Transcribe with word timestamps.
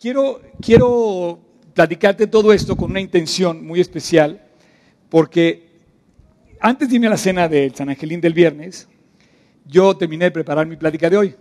quiero, 0.00 0.40
quiero 0.60 1.38
platicarte 1.74 2.26
todo 2.26 2.52
esto 2.52 2.76
con 2.76 2.90
una 2.90 3.00
intención 3.00 3.64
muy 3.64 3.80
especial, 3.80 4.42
porque 5.08 5.68
antes 6.58 6.88
de 6.88 6.94
irme 6.94 7.06
a 7.06 7.10
la 7.10 7.16
cena 7.16 7.48
del 7.48 7.74
San 7.74 7.90
Angelín 7.90 8.20
del 8.20 8.32
viernes, 8.32 8.88
yo 9.66 9.96
terminé 9.96 10.24
de 10.24 10.30
preparar 10.30 10.66
mi 10.66 10.76
plática 10.76 11.10
de 11.10 11.16
hoy. 11.16 11.34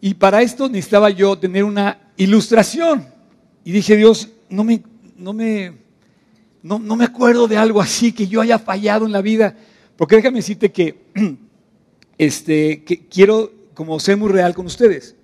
Y 0.00 0.14
para 0.14 0.42
esto 0.42 0.68
necesitaba 0.68 1.10
yo 1.10 1.36
tener 1.38 1.64
una 1.64 2.12
ilustración. 2.16 3.06
Y 3.64 3.72
dije, 3.72 3.96
Dios, 3.96 4.28
no 4.48 4.62
me, 4.62 4.82
no 5.16 5.32
me, 5.32 5.72
no, 6.62 6.78
me 6.78 7.04
acuerdo 7.04 7.48
de 7.48 7.56
algo 7.56 7.80
así 7.80 8.12
que 8.12 8.28
yo 8.28 8.40
haya 8.40 8.58
fallado 8.58 9.06
en 9.06 9.12
la 9.12 9.22
vida. 9.22 9.56
Porque 9.96 10.16
déjame 10.16 10.38
decirte 10.38 10.70
que, 10.70 11.06
este, 12.18 12.84
quiero 13.10 13.50
como 13.74 13.98
ser 13.98 14.16
muy 14.16 14.30
real 14.30 14.54
con 14.54 14.66
ustedes. 14.66 15.15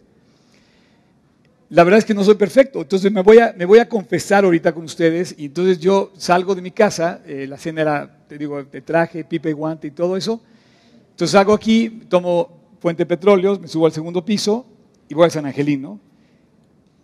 La 1.72 1.84
verdad 1.84 2.00
es 2.00 2.04
que 2.04 2.12
no 2.12 2.22
soy 2.22 2.34
perfecto, 2.34 2.82
entonces 2.82 3.10
me 3.10 3.22
voy 3.22 3.38
a, 3.38 3.54
me 3.56 3.64
voy 3.64 3.78
a 3.78 3.88
confesar 3.88 4.44
ahorita 4.44 4.74
con 4.74 4.84
ustedes 4.84 5.34
y 5.38 5.46
entonces 5.46 5.78
yo 5.80 6.12
salgo 6.18 6.54
de 6.54 6.60
mi 6.60 6.70
casa, 6.70 7.22
eh, 7.24 7.46
la 7.48 7.56
cena 7.56 7.80
era, 7.80 8.26
te 8.28 8.36
digo, 8.36 8.62
de 8.62 8.82
traje, 8.82 9.24
pipa 9.24 9.48
y 9.48 9.52
guante 9.52 9.86
y 9.86 9.90
todo 9.90 10.18
eso. 10.18 10.42
Entonces 11.12 11.30
salgo 11.30 11.54
aquí, 11.54 12.02
tomo 12.10 12.74
Fuente 12.78 13.06
Petróleos, 13.06 13.58
me 13.58 13.68
subo 13.68 13.86
al 13.86 13.92
segundo 13.92 14.22
piso 14.22 14.66
y 15.08 15.14
voy 15.14 15.28
a 15.28 15.30
San 15.30 15.46
Angelino 15.46 15.98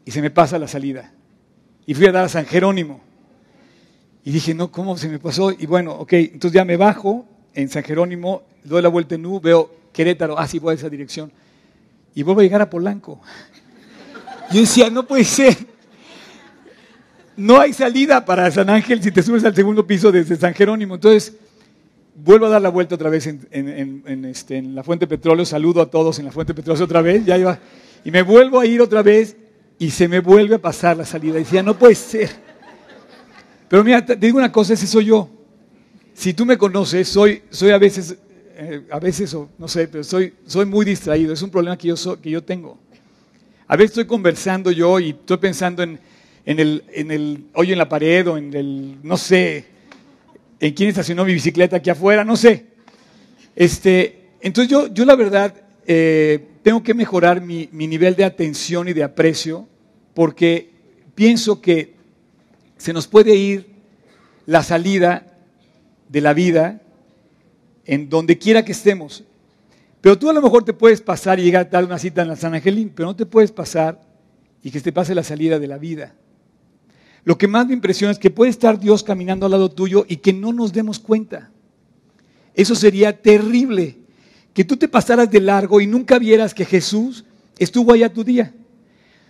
y 0.04 0.10
se 0.10 0.20
me 0.20 0.30
pasa 0.30 0.58
la 0.58 0.68
salida. 0.68 1.14
Y 1.86 1.94
fui 1.94 2.04
a 2.04 2.12
dar 2.12 2.26
a 2.26 2.28
San 2.28 2.44
Jerónimo. 2.44 3.00
Y 4.22 4.32
dije, 4.32 4.52
no, 4.52 4.70
¿cómo 4.70 4.98
se 4.98 5.08
me 5.08 5.18
pasó? 5.18 5.50
Y 5.50 5.64
bueno, 5.64 5.92
ok, 5.92 6.12
entonces 6.12 6.52
ya 6.52 6.66
me 6.66 6.76
bajo 6.76 7.24
en 7.54 7.70
San 7.70 7.84
Jerónimo, 7.84 8.42
doy 8.64 8.82
la 8.82 8.90
vuelta 8.90 9.14
en 9.14 9.24
U, 9.24 9.40
veo 9.40 9.74
Querétaro, 9.94 10.38
ah, 10.38 10.46
sí, 10.46 10.58
voy 10.58 10.72
a 10.72 10.74
esa 10.74 10.90
dirección. 10.90 11.32
Y 12.14 12.22
vuelvo 12.22 12.42
a 12.42 12.44
llegar 12.44 12.60
a 12.60 12.68
Polanco. 12.68 13.22
Yo 14.50 14.60
decía, 14.60 14.90
no 14.90 15.06
puede 15.06 15.24
ser. 15.24 15.56
No 17.36 17.60
hay 17.60 17.72
salida 17.72 18.24
para 18.24 18.50
San 18.50 18.68
Ángel 18.68 19.02
si 19.02 19.12
te 19.12 19.22
subes 19.22 19.44
al 19.44 19.54
segundo 19.54 19.86
piso 19.86 20.10
desde 20.10 20.36
San 20.36 20.54
Jerónimo. 20.54 20.96
Entonces, 20.96 21.34
vuelvo 22.16 22.46
a 22.46 22.48
dar 22.48 22.62
la 22.62 22.68
vuelta 22.68 22.94
otra 22.94 23.10
vez 23.10 23.26
en, 23.26 24.24
este, 24.24 24.60
la 24.62 24.82
Fuente 24.82 25.06
Petróleo. 25.06 25.44
Saludo 25.44 25.82
a 25.82 25.90
todos 25.90 26.18
en 26.18 26.24
la 26.24 26.32
Fuente 26.32 26.54
Petróleo 26.54 26.84
otra 26.84 27.02
vez. 27.02 27.24
Ya 27.24 27.38
iba, 27.38 27.58
y 28.04 28.10
me 28.10 28.22
vuelvo 28.22 28.58
a 28.58 28.66
ir 28.66 28.80
otra 28.80 29.02
vez 29.02 29.36
y 29.78 29.90
se 29.90 30.08
me 30.08 30.20
vuelve 30.20 30.56
a 30.56 30.58
pasar 30.58 30.96
la 30.96 31.04
salida. 31.04 31.34
Decía, 31.34 31.62
no 31.62 31.78
puede 31.78 31.94
ser. 31.94 32.30
Pero 33.68 33.84
mira, 33.84 34.04
te 34.04 34.16
digo 34.16 34.38
una 34.38 34.50
cosa, 34.50 34.72
ese 34.72 34.86
soy 34.86 35.06
yo. 35.06 35.28
Si 36.14 36.34
tú 36.34 36.44
me 36.44 36.58
conoces, 36.58 37.08
soy, 37.08 37.42
soy 37.50 37.70
a 37.70 37.78
veces, 37.78 38.16
eh, 38.56 38.84
a 38.90 38.98
veces, 38.98 39.36
no 39.56 39.68
sé, 39.68 39.86
pero 39.86 40.02
soy, 40.02 40.34
soy 40.46 40.64
muy 40.64 40.84
distraído. 40.84 41.32
Es 41.32 41.42
un 41.42 41.50
problema 41.50 41.76
que 41.76 41.88
yo, 41.88 42.20
que 42.20 42.30
yo 42.30 42.42
tengo. 42.42 42.78
A 43.68 43.76
veces 43.76 43.90
estoy 43.90 44.06
conversando 44.06 44.70
yo 44.70 44.98
y 44.98 45.10
estoy 45.10 45.36
pensando 45.36 45.82
en, 45.82 46.00
en 46.46 47.10
el 47.10 47.44
hoyo 47.52 47.72
en 47.72 47.78
la 47.78 47.88
pared 47.88 48.26
o 48.26 48.38
en 48.38 48.54
el, 48.54 48.96
no 49.02 49.18
sé, 49.18 49.66
en 50.58 50.72
quién 50.72 50.88
estacionó 50.88 51.26
mi 51.26 51.34
bicicleta 51.34 51.76
aquí 51.76 51.90
afuera, 51.90 52.24
no 52.24 52.34
sé. 52.34 52.64
Este, 53.54 54.30
entonces 54.40 54.70
yo, 54.70 54.86
yo 54.86 55.04
la 55.04 55.16
verdad 55.16 55.54
eh, 55.86 56.46
tengo 56.62 56.82
que 56.82 56.94
mejorar 56.94 57.42
mi, 57.42 57.68
mi 57.72 57.86
nivel 57.86 58.16
de 58.16 58.24
atención 58.24 58.88
y 58.88 58.94
de 58.94 59.04
aprecio 59.04 59.68
porque 60.14 60.70
pienso 61.14 61.60
que 61.60 61.94
se 62.78 62.94
nos 62.94 63.06
puede 63.06 63.34
ir 63.34 63.66
la 64.46 64.62
salida 64.62 65.38
de 66.08 66.20
la 66.22 66.32
vida 66.32 66.80
en 67.84 68.08
donde 68.08 68.38
quiera 68.38 68.64
que 68.64 68.72
estemos. 68.72 69.24
Pero 70.00 70.18
tú 70.18 70.30
a 70.30 70.32
lo 70.32 70.42
mejor 70.42 70.64
te 70.64 70.72
puedes 70.72 71.00
pasar 71.00 71.40
y 71.40 71.42
llegar 71.42 71.66
a 71.66 71.70
dar 71.70 71.84
una 71.84 71.98
cita 71.98 72.22
en 72.22 72.28
la 72.28 72.36
San 72.36 72.54
Angelín, 72.54 72.92
pero 72.94 73.08
no 73.08 73.16
te 73.16 73.26
puedes 73.26 73.50
pasar 73.50 74.00
y 74.62 74.70
que 74.70 74.80
te 74.80 74.92
pase 74.92 75.14
la 75.14 75.22
salida 75.22 75.58
de 75.58 75.66
la 75.66 75.78
vida. 75.78 76.14
Lo 77.24 77.36
que 77.36 77.48
más 77.48 77.66
me 77.66 77.74
impresiona 77.74 78.12
es 78.12 78.18
que 78.18 78.30
puede 78.30 78.50
estar 78.50 78.78
Dios 78.78 79.02
caminando 79.02 79.46
al 79.46 79.52
lado 79.52 79.70
tuyo 79.70 80.06
y 80.08 80.16
que 80.16 80.32
no 80.32 80.52
nos 80.52 80.72
demos 80.72 80.98
cuenta. 80.98 81.50
Eso 82.54 82.74
sería 82.74 83.20
terrible, 83.20 83.98
que 84.54 84.64
tú 84.64 84.76
te 84.76 84.88
pasaras 84.88 85.30
de 85.30 85.40
largo 85.40 85.80
y 85.80 85.86
nunca 85.86 86.18
vieras 86.18 86.54
que 86.54 86.64
Jesús 86.64 87.24
estuvo 87.58 87.92
allá 87.92 88.12
tu 88.12 88.24
día. 88.24 88.54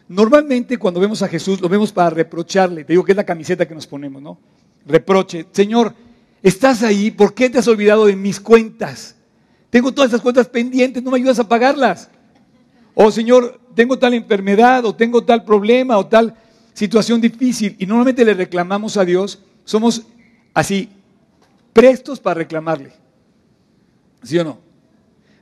Normalmente 0.09 0.78
cuando 0.78 1.00
vemos 1.00 1.22
a 1.22 1.28
Jesús 1.28 1.60
lo 1.60 1.69
vemos 1.69 1.92
para 1.92 2.10
reprocharle. 2.10 2.84
Te 2.84 2.94
digo 2.94 3.04
que 3.04 3.12
es 3.12 3.16
la 3.16 3.26
camiseta 3.26 3.69
que 3.69 3.75
nos 3.75 3.87
ponemos, 3.87 4.22
¿no? 4.22 4.38
Reproche. 4.87 5.47
Señor, 5.53 5.94
estás 6.42 6.82
ahí, 6.82 7.10
¿por 7.10 7.34
qué 7.34 7.50
te 7.50 7.59
has 7.59 7.69
olvidado 7.69 8.06
de 8.06 8.16
mis 8.16 8.41
cuentas? 8.41 9.17
Tengo 9.70 9.92
todas 9.92 10.10
esas 10.10 10.20
cuentas 10.20 10.48
pendientes, 10.48 11.02
no 11.02 11.10
me 11.10 11.18
ayudas 11.18 11.38
a 11.38 11.48
pagarlas. 11.48 12.10
O 12.94 13.10
Señor, 13.10 13.60
tengo 13.74 13.98
tal 13.98 14.14
enfermedad, 14.14 14.84
o 14.84 14.94
tengo 14.94 15.22
tal 15.22 15.44
problema, 15.44 15.98
o 15.98 16.06
tal 16.06 16.34
situación 16.72 17.20
difícil. 17.20 17.76
Y 17.78 17.86
normalmente 17.86 18.24
le 18.24 18.34
reclamamos 18.34 18.96
a 18.96 19.04
Dios, 19.04 19.40
somos 19.64 20.02
así, 20.54 20.88
prestos 21.72 22.18
para 22.18 22.38
reclamarle. 22.38 22.92
¿Sí 24.22 24.38
o 24.38 24.44
no? 24.44 24.58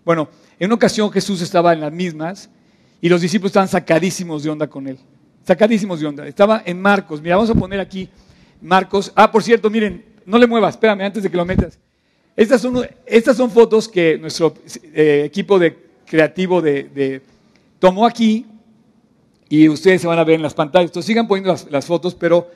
Bueno, 0.05 0.29
en 0.59 0.67
una 0.67 0.75
ocasión 0.75 1.11
Jesús 1.11 1.41
estaba 1.41 1.73
en 1.73 1.81
las 1.81 1.93
mismas 1.93 2.51
y 3.01 3.09
los 3.09 3.21
discípulos 3.21 3.51
estaban 3.51 3.69
sacadísimos 3.69 4.43
de 4.43 4.51
onda 4.51 4.67
con 4.67 4.87
él. 4.87 4.99
Sacadísimos 5.47 6.01
de 6.01 6.07
onda. 6.07 6.27
Estaba 6.27 6.63
en 6.65 6.81
Marcos. 6.81 7.23
Mira, 7.23 7.37
vamos 7.37 7.51
a 7.51 7.55
poner 7.55 7.81
aquí 7.81 8.09
Marcos. 8.61 9.13
Ah, 9.15 9.31
por 9.31 9.43
cierto, 9.43 9.71
miren, 9.71 10.05
no 10.25 10.39
le 10.39 10.47
muevas, 10.47 10.75
espérame 10.75 11.03
antes 11.03 11.23
de 11.23 11.31
que 11.31 11.37
lo 11.37 11.45
metas. 11.45 11.79
Estas 12.37 12.61
son, 12.61 12.87
estas 13.07 13.37
son 13.37 13.51
fotos 13.51 13.89
que 13.89 14.19
nuestro 14.19 14.53
eh, 14.93 15.23
equipo 15.25 15.59
de 15.59 15.87
creativo 16.05 16.61
de, 16.61 17.23
tomó 17.79 18.07
aquí 18.07 18.45
y 19.49 19.69
ustedes 19.69 20.03
se 20.03 20.07
van 20.07 20.19
a 20.19 20.25
ver 20.25 20.35
en 20.35 20.43
las 20.43 20.53
pantallas. 20.53 20.91
Entonces 20.91 21.07
sigan 21.07 21.27
poniendo 21.27 21.57
las, 21.71 21.87
fotos, 21.87 22.15
pero 22.15 22.51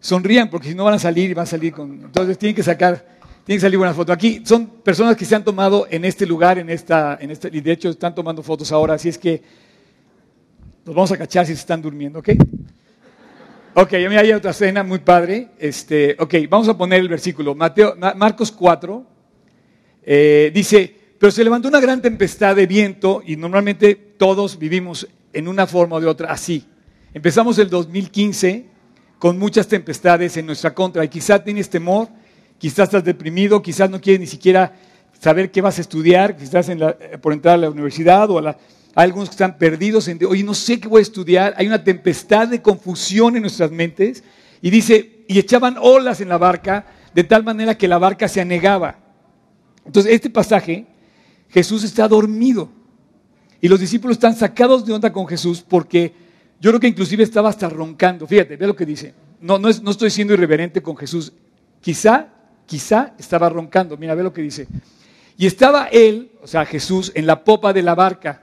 sonrían 0.00 0.50
porque 0.50 0.68
si 0.68 0.74
no 0.74 0.84
van 0.84 0.94
a 0.94 0.98
salir 0.98 1.30
y 1.30 1.34
van 1.34 1.44
a 1.44 1.46
salir 1.46 1.72
con... 1.72 1.92
Entonces 1.92 2.38
tienen 2.38 2.56
que 2.56 2.64
sacar, 2.64 3.06
tienen 3.44 3.58
que 3.58 3.66
salir 3.66 3.78
buenas 3.78 3.94
fotos. 3.94 4.14
Aquí 4.14 4.42
son 4.44 4.66
personas 4.66 5.16
que 5.16 5.24
se 5.24 5.36
han 5.36 5.44
tomado 5.44 5.86
en 5.88 6.04
este 6.04 6.26
lugar, 6.26 6.58
en 6.58 6.68
esta, 6.68 7.16
en 7.20 7.30
este, 7.30 7.50
y 7.52 7.60
de 7.60 7.70
hecho 7.70 7.88
están 7.88 8.14
tomando 8.14 8.42
fotos 8.42 8.72
ahora, 8.72 8.94
así 8.94 9.08
es 9.08 9.16
que 9.16 9.42
los 10.84 10.94
vamos 10.94 11.12
a 11.12 11.18
cachar 11.18 11.46
si 11.46 11.52
se 11.52 11.60
están 11.60 11.80
durmiendo, 11.80 12.18
¿ok? 12.18 12.30
Ok, 13.74 13.92
mira, 13.92 14.22
hay 14.22 14.32
otra 14.32 14.50
escena 14.50 14.82
muy 14.82 14.98
padre. 14.98 15.50
Este, 15.56 16.16
ok, 16.18 16.34
vamos 16.48 16.68
a 16.68 16.76
poner 16.76 16.98
el 16.98 17.08
versículo. 17.08 17.54
Mateo, 17.54 17.94
Marcos 18.16 18.50
4, 18.50 19.06
eh, 20.12 20.50
dice, 20.52 20.92
pero 21.20 21.30
se 21.30 21.44
levantó 21.44 21.68
una 21.68 21.78
gran 21.78 22.02
tempestad 22.02 22.56
de 22.56 22.66
viento 22.66 23.22
y 23.24 23.36
normalmente 23.36 23.94
todos 23.94 24.58
vivimos 24.58 25.06
en 25.32 25.46
una 25.46 25.68
forma 25.68 25.94
o 25.94 26.00
de 26.00 26.08
otra 26.08 26.32
así. 26.32 26.66
Empezamos 27.14 27.56
el 27.60 27.70
2015 27.70 28.64
con 29.20 29.38
muchas 29.38 29.68
tempestades 29.68 30.36
en 30.36 30.46
nuestra 30.46 30.74
contra 30.74 31.04
y 31.04 31.08
quizás 31.08 31.44
tienes 31.44 31.70
temor, 31.70 32.08
quizás 32.58 32.88
estás 32.88 33.04
deprimido, 33.04 33.62
quizás 33.62 33.88
no 33.88 34.00
quieres 34.00 34.18
ni 34.18 34.26
siquiera 34.26 34.74
saber 35.20 35.52
qué 35.52 35.60
vas 35.60 35.78
a 35.78 35.82
estudiar, 35.82 36.36
quizás 36.36 36.68
en 36.70 36.82
eh, 36.82 37.16
por 37.22 37.32
entrar 37.32 37.54
a 37.54 37.58
la 37.58 37.70
universidad 37.70 38.28
o 38.30 38.38
a 38.38 38.42
la, 38.42 38.58
algunos 38.96 39.28
que 39.28 39.34
están 39.34 39.58
perdidos 39.58 40.08
en, 40.08 40.18
oye, 40.26 40.42
no 40.42 40.54
sé 40.54 40.80
qué 40.80 40.88
voy 40.88 40.98
a 40.98 41.02
estudiar, 41.02 41.54
hay 41.56 41.68
una 41.68 41.84
tempestad 41.84 42.48
de 42.48 42.60
confusión 42.60 43.36
en 43.36 43.42
nuestras 43.42 43.70
mentes 43.70 44.24
y 44.60 44.70
dice, 44.70 45.22
y 45.28 45.38
echaban 45.38 45.76
olas 45.80 46.20
en 46.20 46.30
la 46.30 46.38
barca 46.38 46.84
de 47.14 47.22
tal 47.22 47.44
manera 47.44 47.78
que 47.78 47.86
la 47.86 47.98
barca 47.98 48.26
se 48.26 48.40
anegaba. 48.40 48.99
Entonces, 49.84 50.12
este 50.12 50.30
pasaje, 50.30 50.86
Jesús 51.48 51.84
está 51.84 52.06
dormido 52.06 52.70
y 53.60 53.68
los 53.68 53.80
discípulos 53.80 54.16
están 54.16 54.34
sacados 54.34 54.84
de 54.86 54.92
onda 54.92 55.12
con 55.12 55.26
Jesús 55.26 55.64
porque 55.66 56.12
yo 56.60 56.70
creo 56.70 56.80
que 56.80 56.88
inclusive 56.88 57.22
estaba 57.22 57.48
hasta 57.48 57.68
roncando. 57.68 58.26
Fíjate, 58.26 58.56
ve 58.56 58.66
lo 58.66 58.76
que 58.76 58.86
dice. 58.86 59.14
No, 59.40 59.58
no, 59.58 59.68
no 59.82 59.90
estoy 59.90 60.10
siendo 60.10 60.34
irreverente 60.34 60.82
con 60.82 60.96
Jesús. 60.96 61.32
Quizá, 61.80 62.28
quizá 62.66 63.14
estaba 63.18 63.48
roncando. 63.48 63.96
Mira, 63.96 64.14
ve 64.14 64.22
lo 64.22 64.32
que 64.32 64.42
dice. 64.42 64.68
Y 65.36 65.46
estaba 65.46 65.86
él, 65.86 66.32
o 66.42 66.46
sea, 66.46 66.66
Jesús, 66.66 67.12
en 67.14 67.26
la 67.26 67.42
popa 67.44 67.72
de 67.72 67.82
la 67.82 67.94
barca, 67.94 68.42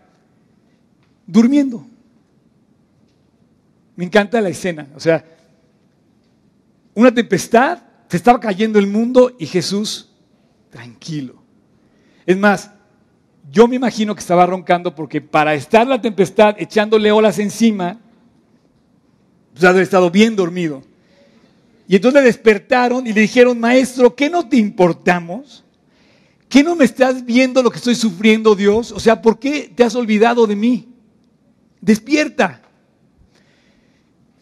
durmiendo. 1.27 1.85
Me 3.95 4.05
encanta 4.05 4.41
la 4.41 4.49
escena. 4.49 4.87
O 4.95 4.99
sea, 4.99 5.23
una 6.95 7.13
tempestad, 7.13 7.79
se 8.09 8.17
estaba 8.17 8.39
cayendo 8.39 8.79
el 8.79 8.87
mundo 8.87 9.35
y 9.37 9.45
Jesús 9.45 10.06
tranquilo. 10.77 11.33
Es 12.27 12.37
más, 12.37 12.69
yo 13.51 13.67
me 13.67 13.77
imagino 13.77 14.13
que 14.13 14.19
estaba 14.19 14.45
roncando 14.45 14.93
porque 14.93 15.21
para 15.21 15.55
estar 15.55 15.87
la 15.87 15.99
tempestad 15.99 16.55
echándole 16.59 17.11
olas 17.11 17.39
encima, 17.39 17.99
pues 19.53 19.63
había 19.63 19.81
estado 19.81 20.11
bien 20.11 20.35
dormido. 20.35 20.83
Y 21.87 21.95
entonces 21.95 22.21
le 22.21 22.27
despertaron 22.27 23.07
y 23.07 23.13
le 23.13 23.21
dijeron, 23.21 23.59
maestro, 23.59 24.15
¿qué 24.15 24.29
no 24.29 24.47
te 24.47 24.57
importamos? 24.57 25.63
¿Qué 26.47 26.61
no 26.61 26.75
me 26.75 26.85
estás 26.85 27.25
viendo 27.25 27.63
lo 27.63 27.71
que 27.71 27.77
estoy 27.77 27.95
sufriendo, 27.95 28.53
Dios? 28.53 28.91
O 28.91 28.99
sea, 28.99 29.19
¿por 29.19 29.39
qué 29.39 29.71
te 29.75 29.83
has 29.83 29.95
olvidado 29.95 30.45
de 30.45 30.55
mí? 30.55 30.89
Despierta. 31.81 32.61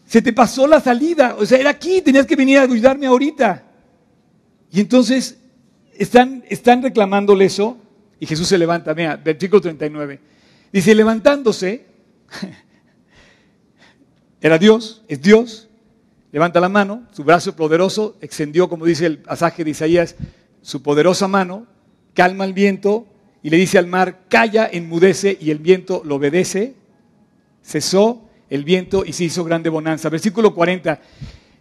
Se 0.06 0.20
te 0.20 0.34
pasó 0.34 0.66
la 0.66 0.80
salida. 0.80 1.34
O 1.38 1.46
sea, 1.46 1.58
era 1.58 1.70
aquí, 1.70 2.02
tenías 2.02 2.26
que 2.26 2.36
venir 2.36 2.58
a 2.58 2.62
ayudarme 2.62 3.06
ahorita. 3.06 3.64
Y 4.70 4.80
entonces 4.80 5.38
están, 5.98 6.82
reclamándole 6.82 7.46
eso 7.46 7.78
y 8.20 8.26
Jesús 8.26 8.48
se 8.48 8.58
levanta. 8.58 8.94
Mira, 8.94 9.16
versículo 9.16 9.60
39. 9.60 10.20
Dice, 10.72 10.94
levantándose, 10.94 11.86
era 14.40 14.58
Dios, 14.58 15.02
es 15.08 15.20
Dios, 15.20 15.68
levanta 16.32 16.60
la 16.60 16.68
mano, 16.68 17.04
su 17.12 17.24
brazo 17.24 17.56
poderoso 17.56 18.16
extendió, 18.20 18.68
como 18.68 18.84
dice 18.84 19.06
el 19.06 19.18
pasaje 19.18 19.64
de 19.64 19.70
Isaías, 19.70 20.16
su 20.62 20.82
poderosa 20.82 21.28
mano, 21.28 21.66
calma 22.14 22.44
el 22.44 22.52
viento 22.52 23.06
y 23.42 23.50
le 23.50 23.58
dice 23.58 23.78
al 23.78 23.86
mar, 23.86 24.24
calla, 24.28 24.68
enmudece 24.70 25.36
y 25.40 25.50
el 25.50 25.58
viento 25.58 26.02
lo 26.04 26.16
obedece. 26.16 26.74
Cesó 27.62 28.28
el 28.50 28.64
viento 28.64 29.04
y 29.04 29.12
se 29.12 29.24
hizo 29.24 29.44
grande 29.44 29.68
bonanza. 29.68 30.08
Versículo 30.08 30.54
40. 30.54 31.00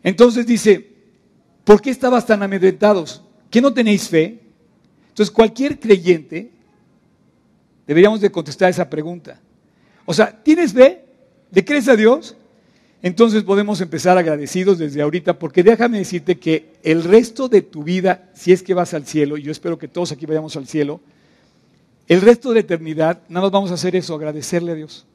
Entonces 0.03 0.47
dice, 0.47 0.93
¿por 1.63 1.81
qué 1.81 1.91
estabas 1.91 2.25
tan 2.25 2.43
amedrentados? 2.43 3.24
¿Qué 3.49 3.61
no 3.61 3.73
tenéis 3.73 4.09
fe? 4.09 4.39
Entonces 5.09 5.31
cualquier 5.31 5.79
creyente 5.79 6.51
deberíamos 7.87 8.21
de 8.21 8.31
contestar 8.31 8.69
esa 8.69 8.89
pregunta. 8.89 9.39
O 10.05 10.13
sea, 10.13 10.43
¿tienes 10.43 10.73
fe? 10.73 11.05
¿Le 11.51 11.63
crees 11.63 11.87
a 11.87 11.95
Dios? 11.95 12.35
Entonces 13.01 13.43
podemos 13.43 13.81
empezar 13.81 14.17
agradecidos 14.17 14.77
desde 14.77 15.01
ahorita, 15.01 15.37
porque 15.37 15.63
déjame 15.63 15.99
decirte 15.99 16.39
que 16.39 16.73
el 16.83 17.03
resto 17.03 17.47
de 17.47 17.61
tu 17.61 17.83
vida, 17.83 18.29
si 18.33 18.51
es 18.51 18.63
que 18.63 18.73
vas 18.73 18.93
al 18.93 19.05
cielo, 19.05 19.37
y 19.37 19.43
yo 19.43 19.51
espero 19.51 19.77
que 19.77 19.87
todos 19.87 20.11
aquí 20.11 20.25
vayamos 20.25 20.55
al 20.55 20.67
cielo, 20.67 21.01
el 22.07 22.21
resto 22.21 22.49
de 22.49 22.55
la 22.55 22.59
eternidad, 22.61 23.21
nada 23.29 23.45
más 23.45 23.51
vamos 23.51 23.71
a 23.71 23.75
hacer 23.75 23.95
eso, 23.95 24.15
agradecerle 24.15 24.71
a 24.71 24.75
Dios. 24.75 25.05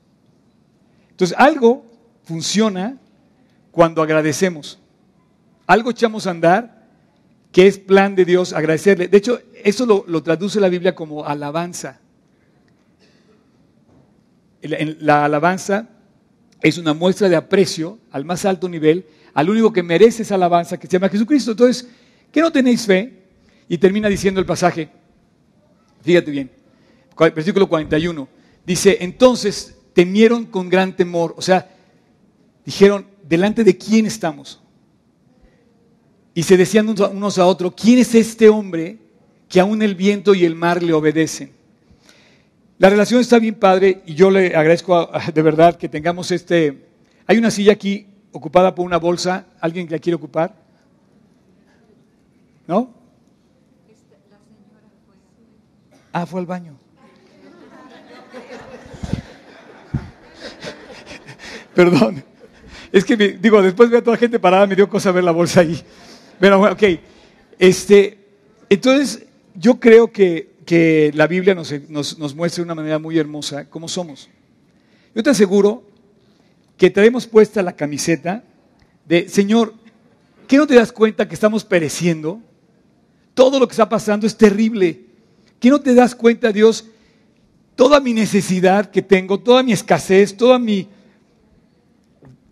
Entonces, 1.11 1.37
algo 1.39 1.85
funciona 2.25 2.97
cuando 3.71 4.03
agradecemos. 4.03 4.79
Algo 5.67 5.91
echamos 5.91 6.27
a 6.27 6.31
andar 6.31 6.80
que 7.53 7.67
es 7.67 7.79
plan 7.79 8.15
de 8.15 8.25
Dios, 8.25 8.53
agradecerle. 8.53 9.09
De 9.09 9.19
hecho, 9.19 9.41
eso 9.65 9.87
lo, 9.87 10.05
lo 10.07 10.23
traduce 10.23 10.61
la 10.61 10.69
Biblia 10.69 10.95
como 10.95 11.25
alabanza. 11.27 12.01
La 14.63 15.25
alabanza 15.25 15.89
es 16.63 16.79
una 16.79 16.95
muestra 16.95 17.29
de 17.29 17.37
aprecio 17.37 17.99
al 18.11 18.25
más 18.25 18.45
alto 18.45 18.69
nivel, 18.69 19.07
al 19.35 19.49
único 19.49 19.73
que 19.73 19.83
merece 19.83 20.23
esa 20.23 20.35
alabanza, 20.35 20.79
que 20.79 20.87
se 20.87 20.93
llama 20.93 21.09
Jesucristo. 21.09 21.53
Entonces, 21.53 21.89
¿qué 22.31 22.41
no 22.41 22.53
tenéis 22.53 22.87
fe? 22.87 23.25
Y 23.69 23.79
termina 23.79 24.09
diciendo 24.09 24.41
el 24.41 24.47
pasaje, 24.47 24.91
fíjate 26.03 26.31
bien, 26.31 26.51
versículo 27.35 27.69
41, 27.69 28.29
dice, 28.67 28.99
entonces 29.01 29.77
temieron 29.93 30.45
con 30.47 30.69
gran 30.69 30.95
temor, 30.95 31.35
o 31.37 31.43
sea, 31.43 31.71
dijeron, 32.65 33.07
¿delante 33.29 33.65
de 33.65 33.77
quién 33.77 34.07
estamos? 34.07 34.61
Y 36.41 36.43
se 36.43 36.57
decían 36.57 36.89
unos 36.89 37.39
a 37.39 37.45
otros, 37.45 37.75
¿quién 37.77 37.99
es 37.99 38.15
este 38.15 38.49
hombre 38.49 38.97
que 39.47 39.61
aún 39.61 39.83
el 39.83 39.95
viento 39.95 40.35
y 40.35 40.47
el 40.47 40.55
mar 40.55 40.83
le 40.83 40.95
obedecen? 40.95 41.53
La 42.79 42.89
relación 42.89 43.21
está 43.21 43.39
bien 43.39 43.57
padre 43.57 44.01
y 44.07 44.15
yo 44.15 44.31
le 44.31 44.57
agradezco 44.57 45.11
de 45.35 45.43
verdad 45.43 45.77
que 45.77 45.91
tengamos 45.91 46.31
este... 46.31 46.89
Hay 47.27 47.37
una 47.37 47.51
silla 47.51 47.75
aquí 47.75 48.07
ocupada 48.33 48.75
por 48.75 48.87
una 48.87 48.97
bolsa. 48.97 49.49
¿Alguien 49.61 49.87
la 49.91 49.99
quiere 49.99 50.17
ocupar? 50.17 50.55
¿No? 52.67 52.89
Ah, 56.11 56.25
fue 56.25 56.41
al 56.41 56.47
baño. 56.47 56.73
Perdón. 61.75 62.25
Es 62.91 63.05
que, 63.05 63.15
digo, 63.15 63.61
después 63.61 63.91
veo 63.91 63.99
a 63.99 64.03
toda 64.03 64.17
la 64.17 64.21
gente 64.21 64.41
parada, 64.41 64.67
me 64.67 64.75
dio 64.75 64.89
cosa 64.89 65.13
ver 65.13 65.25
la 65.25 65.33
bolsa 65.33 65.61
ahí. 65.61 65.85
Pero, 66.41 66.61
ok. 66.73 66.83
Este, 67.59 68.19
entonces, 68.69 69.25
yo 69.55 69.79
creo 69.79 70.11
que 70.11 70.51
que 70.71 71.11
la 71.17 71.27
Biblia 71.27 71.53
nos, 71.57 71.73
nos, 71.89 72.37
muestra 72.37 72.63
de 72.63 72.67
una 72.67 72.77
manera 72.77 73.01
muy 73.01 73.19
hermosa 73.19 73.69
cómo 73.69 73.89
somos. 73.89 74.29
Yo 75.13 75.21
te 75.21 75.31
aseguro 75.31 75.83
que 76.77 76.91
traemos 76.91 77.27
puesta 77.27 77.61
la 77.61 77.75
camiseta 77.75 78.45
de, 79.05 79.29
Señor, 79.29 79.75
¿qué 80.47 80.59
no 80.59 80.69
te 80.69 80.77
das 80.77 80.93
cuenta 80.93 81.27
que 81.27 81.35
estamos 81.35 81.65
pereciendo? 81.65 82.41
Todo 83.35 83.59
lo 83.59 83.67
que 83.67 83.73
está 83.73 83.89
pasando 83.89 84.29
es 84.29 84.37
terrible. 84.37 85.07
¿Qué 85.59 85.71
no 85.71 85.81
te 85.81 85.93
das 85.93 86.15
cuenta, 86.15 86.53
Dios? 86.53 86.87
Toda 87.75 87.99
mi 87.99 88.13
necesidad 88.15 88.93
que 88.93 89.03
tengo, 89.03 89.41
toda 89.41 89.65
mi 89.65 89.73
escasez, 89.73 90.37
todos 90.37 90.61
mi, 90.61 90.87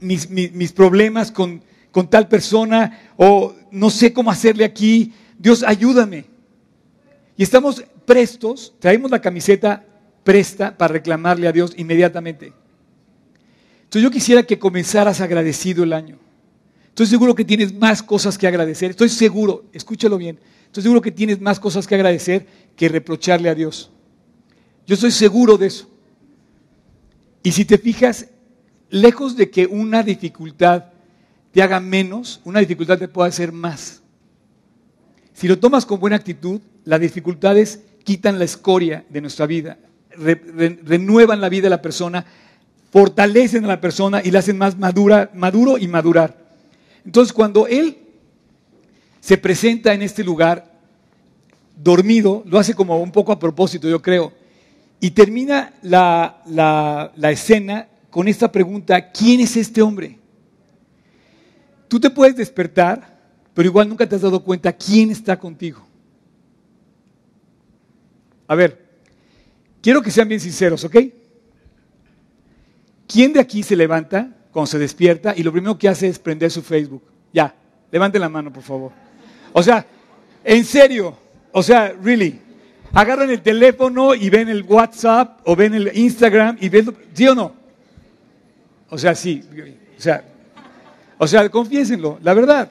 mis, 0.01 0.29
mis, 0.29 0.73
problemas 0.73 1.31
con, 1.31 1.63
con 1.93 2.11
tal 2.11 2.27
persona 2.27 3.13
o 3.17 3.55
no 3.71 3.91
sé 3.91 4.13
cómo 4.13 4.31
hacerle 4.31 4.65
aquí. 4.65 5.13
Dios, 5.39 5.63
ayúdame. 5.63 6.25
Y 7.37 7.43
estamos 7.43 7.85
prestos, 8.05 8.75
traemos 8.79 9.11
la 9.11 9.21
camiseta 9.21 9.85
presta 10.25 10.77
para 10.77 10.93
reclamarle 10.93 11.49
a 11.49 11.53
Dios 11.53 11.73
inmediatamente. 11.77 12.53
Entonces 13.79 14.03
yo 14.03 14.11
quisiera 14.11 14.43
que 14.43 14.59
comenzaras 14.59 15.21
agradecido 15.21 15.85
el 15.85 15.93
año. 15.93 16.19
Estoy 16.89 17.07
seguro 17.07 17.35
que 17.35 17.45
tienes 17.45 17.73
más 17.73 18.03
cosas 18.03 18.37
que 18.37 18.47
agradecer. 18.47 18.91
Estoy 18.91 19.09
seguro, 19.09 19.65
escúchalo 19.73 20.19
bien, 20.19 20.39
estoy 20.67 20.83
seguro 20.83 21.01
que 21.01 21.13
tienes 21.13 21.41
más 21.41 21.61
cosas 21.61 21.87
que 21.87 21.95
agradecer 21.95 22.47
que 22.77 22.89
reprocharle 22.89 23.49
a 23.49 23.55
Dios. 23.55 23.91
Yo 24.87 24.95
estoy 24.95 25.13
seguro 25.13 25.57
de 25.57 25.69
eso. 25.69 25.89
Y 27.43 27.53
si 27.53 27.65
te 27.65 27.79
fijas, 27.79 28.27
lejos 28.91 29.37
de 29.37 29.51
que 29.51 29.67
una 29.67 30.03
dificultad 30.03 30.87
te 31.53 31.63
haga 31.63 31.81
menos, 31.81 32.41
una 32.45 32.61
dificultad 32.61 32.99
te 32.99 33.09
puede 33.09 33.29
hacer 33.29 33.53
más. 33.53 34.03
Si 35.33 35.49
lo 35.49 35.59
tomas 35.59 35.87
con 35.87 36.01
buena 36.01 36.17
actitud, 36.17 36.61
las 36.85 37.01
dificultades 37.01 37.81
quitan 38.05 38.39
la 38.39 38.45
escoria 38.45 39.05
de 39.09 39.21
nuestra 39.21 39.47
vida, 39.47 39.79
renuevan 40.17 41.41
la 41.41 41.49
vida 41.49 41.65
de 41.65 41.71
la 41.71 41.83
persona, 41.83 42.25
fortalecen 42.91 43.65
a 43.65 43.69
la 43.69 43.81
persona 43.81 44.21
y 44.25 44.31
la 44.31 44.41
hacen 44.41 44.59
más 44.59 44.79
madura, 44.79 45.31
maduro 45.35 45.79
y 45.79 45.87
madurar. 45.87 46.37
Entonces, 47.05 47.33
cuando 47.33 47.67
él 47.67 47.99
se 49.21 49.39
presenta 49.39 49.95
en 49.95 50.03
este 50.03 50.25
lugar 50.25 50.79
dormido, 51.77 52.43
lo 52.47 52.59
hace 52.59 52.75
como 52.75 52.99
un 53.01 53.13
poco 53.13 53.31
a 53.31 53.39
propósito, 53.39 53.89
yo 53.89 54.03
creo, 54.03 54.33
y 55.01 55.11
termina 55.13 55.75
la, 55.83 56.43
la 57.15 57.31
escena 57.31 57.89
con 58.11 58.27
esta 58.27 58.51
pregunta, 58.51 59.13
¿quién 59.13 59.41
es 59.41 59.57
este 59.57 59.83
hombre? 59.83 60.18
Tú 61.89 61.99
te 61.99 62.11
puedes 62.11 62.37
despertar, 62.37 63.19
pero 63.55 63.69
igual 63.69 63.89
nunca 63.89 64.07
te 64.07 64.15
has 64.15 64.23
dado 64.23 64.45
cuenta 64.45 64.73
quién 64.73 65.11
está 65.11 65.39
contigo. 65.39 65.85
A 68.47 68.55
ver, 68.55 68.87
quiero 69.83 70.03
que 70.03 70.11
sean 70.11 70.29
bien 70.29 70.41
sinceros, 70.41 70.85
¿ok? 70.85 70.97
¿Quién 73.07 73.33
de 73.33 73.41
aquí 73.41 73.63
se 73.63 73.75
levanta 73.75 74.31
cuando 74.53 74.67
se 74.67 74.79
despierta 74.79 75.35
y 75.37 75.43
lo 75.43 75.51
primero 75.51 75.79
que 75.79 75.89
hace 75.89 76.09
es 76.09 76.19
prender 76.19 76.51
su 76.51 76.63
Facebook? 76.63 77.03
Ya, 77.33 77.55
levanten 77.91 78.21
la 78.21 78.29
mano, 78.29 78.53
por 78.53 78.63
favor. 78.63 78.93
O 79.53 79.63
sea, 79.63 79.85
en 80.45 80.65
serio, 80.65 81.17
o 81.53 81.63
sea, 81.63 81.95
really. 82.03 82.41
Agarran 82.93 83.31
el 83.31 83.43
teléfono 83.43 84.15
y 84.15 84.31
ven 84.31 84.49
el 84.49 84.63
WhatsApp 84.63 85.41
o 85.45 85.55
ven 85.55 85.75
el 85.75 85.91
Instagram 85.97 86.57
y 86.61 86.69
ven, 86.69 86.95
¿sí 87.13 87.29
o 87.29 87.35
no? 87.35 87.53
O 88.89 88.97
sea, 88.97 89.15
sí. 89.15 89.43
O 89.97 90.01
sea, 90.01 90.25
o 91.19 91.27
sea, 91.27 91.49
confiésenlo, 91.49 92.19
la 92.23 92.33
verdad. 92.33 92.71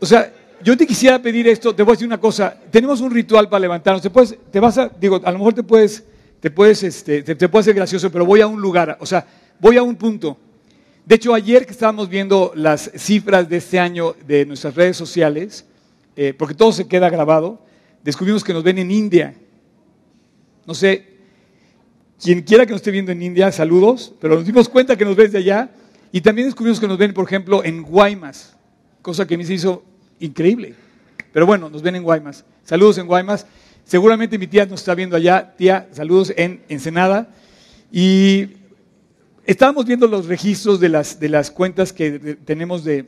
O 0.00 0.06
sea, 0.06 0.32
yo 0.62 0.76
te 0.76 0.86
quisiera 0.86 1.20
pedir 1.20 1.48
esto, 1.48 1.74
te 1.74 1.82
voy 1.82 1.92
a 1.92 1.94
decir 1.94 2.06
una 2.06 2.20
cosa, 2.20 2.56
tenemos 2.70 3.00
un 3.00 3.10
ritual 3.10 3.48
para 3.48 3.60
levantarnos, 3.60 4.02
te, 4.02 4.10
puedes, 4.10 4.36
te 4.50 4.60
vas 4.60 4.78
a, 4.78 4.88
digo, 4.88 5.20
a 5.22 5.32
lo 5.32 5.38
mejor 5.38 5.54
te 5.54 5.62
puedes, 5.62 6.04
te 6.38 6.50
puedes, 6.50 6.82
este, 6.82 7.22
te, 7.22 7.48
puede 7.48 7.64
ser 7.64 7.74
gracioso, 7.74 8.10
pero 8.10 8.24
voy 8.24 8.40
a 8.40 8.46
un 8.46 8.60
lugar, 8.60 8.96
o 9.00 9.06
sea, 9.06 9.26
voy 9.58 9.76
a 9.76 9.82
un 9.82 9.96
punto. 9.96 10.38
De 11.04 11.16
hecho, 11.16 11.34
ayer 11.34 11.66
que 11.66 11.72
estábamos 11.72 12.08
viendo 12.08 12.52
las 12.54 12.90
cifras 12.96 13.48
de 13.48 13.56
este 13.56 13.78
año 13.78 14.14
de 14.26 14.46
nuestras 14.46 14.74
redes 14.74 14.96
sociales, 14.96 15.64
eh, 16.16 16.34
porque 16.36 16.54
todo 16.54 16.72
se 16.72 16.86
queda 16.86 17.08
grabado, 17.10 17.64
descubrimos 18.04 18.44
que 18.44 18.52
nos 18.52 18.62
ven 18.62 18.78
en 18.78 18.90
India. 18.90 19.34
No 20.66 20.74
sé, 20.74 21.10
quien 22.22 22.42
quiera 22.42 22.66
que 22.66 22.72
nos 22.72 22.80
esté 22.80 22.90
viendo 22.90 23.12
en 23.12 23.22
India, 23.22 23.50
saludos, 23.50 24.14
pero 24.20 24.34
nos 24.36 24.44
dimos 24.44 24.68
cuenta 24.68 24.96
que 24.96 25.04
nos 25.04 25.16
ves 25.16 25.32
de 25.32 25.38
allá. 25.38 25.70
Y 26.12 26.20
también 26.20 26.48
descubrimos 26.48 26.80
que 26.80 26.88
nos 26.88 26.98
ven, 26.98 27.12
por 27.12 27.24
ejemplo, 27.24 27.64
en 27.64 27.82
Guaymas, 27.82 28.56
cosa 29.02 29.26
que 29.26 29.34
a 29.34 29.38
mí 29.38 29.44
se 29.44 29.54
hizo 29.54 29.84
increíble. 30.18 30.74
Pero 31.32 31.46
bueno, 31.46 31.70
nos 31.70 31.82
ven 31.82 31.94
en 31.96 32.02
Guaymas. 32.02 32.44
Saludos 32.64 32.98
en 32.98 33.06
Guaymas. 33.06 33.46
Seguramente 33.84 34.38
mi 34.38 34.46
tía 34.46 34.66
nos 34.66 34.80
está 34.80 34.94
viendo 34.94 35.16
allá. 35.16 35.54
Tía, 35.56 35.88
saludos 35.92 36.32
en 36.36 36.62
Ensenada. 36.68 37.28
Y 37.92 38.48
estábamos 39.44 39.86
viendo 39.86 40.08
los 40.08 40.26
registros 40.26 40.80
de 40.80 40.88
las, 40.88 41.20
de 41.20 41.28
las 41.28 41.50
cuentas 41.50 41.92
que 41.92 42.36
tenemos 42.44 42.82
de, 42.82 43.06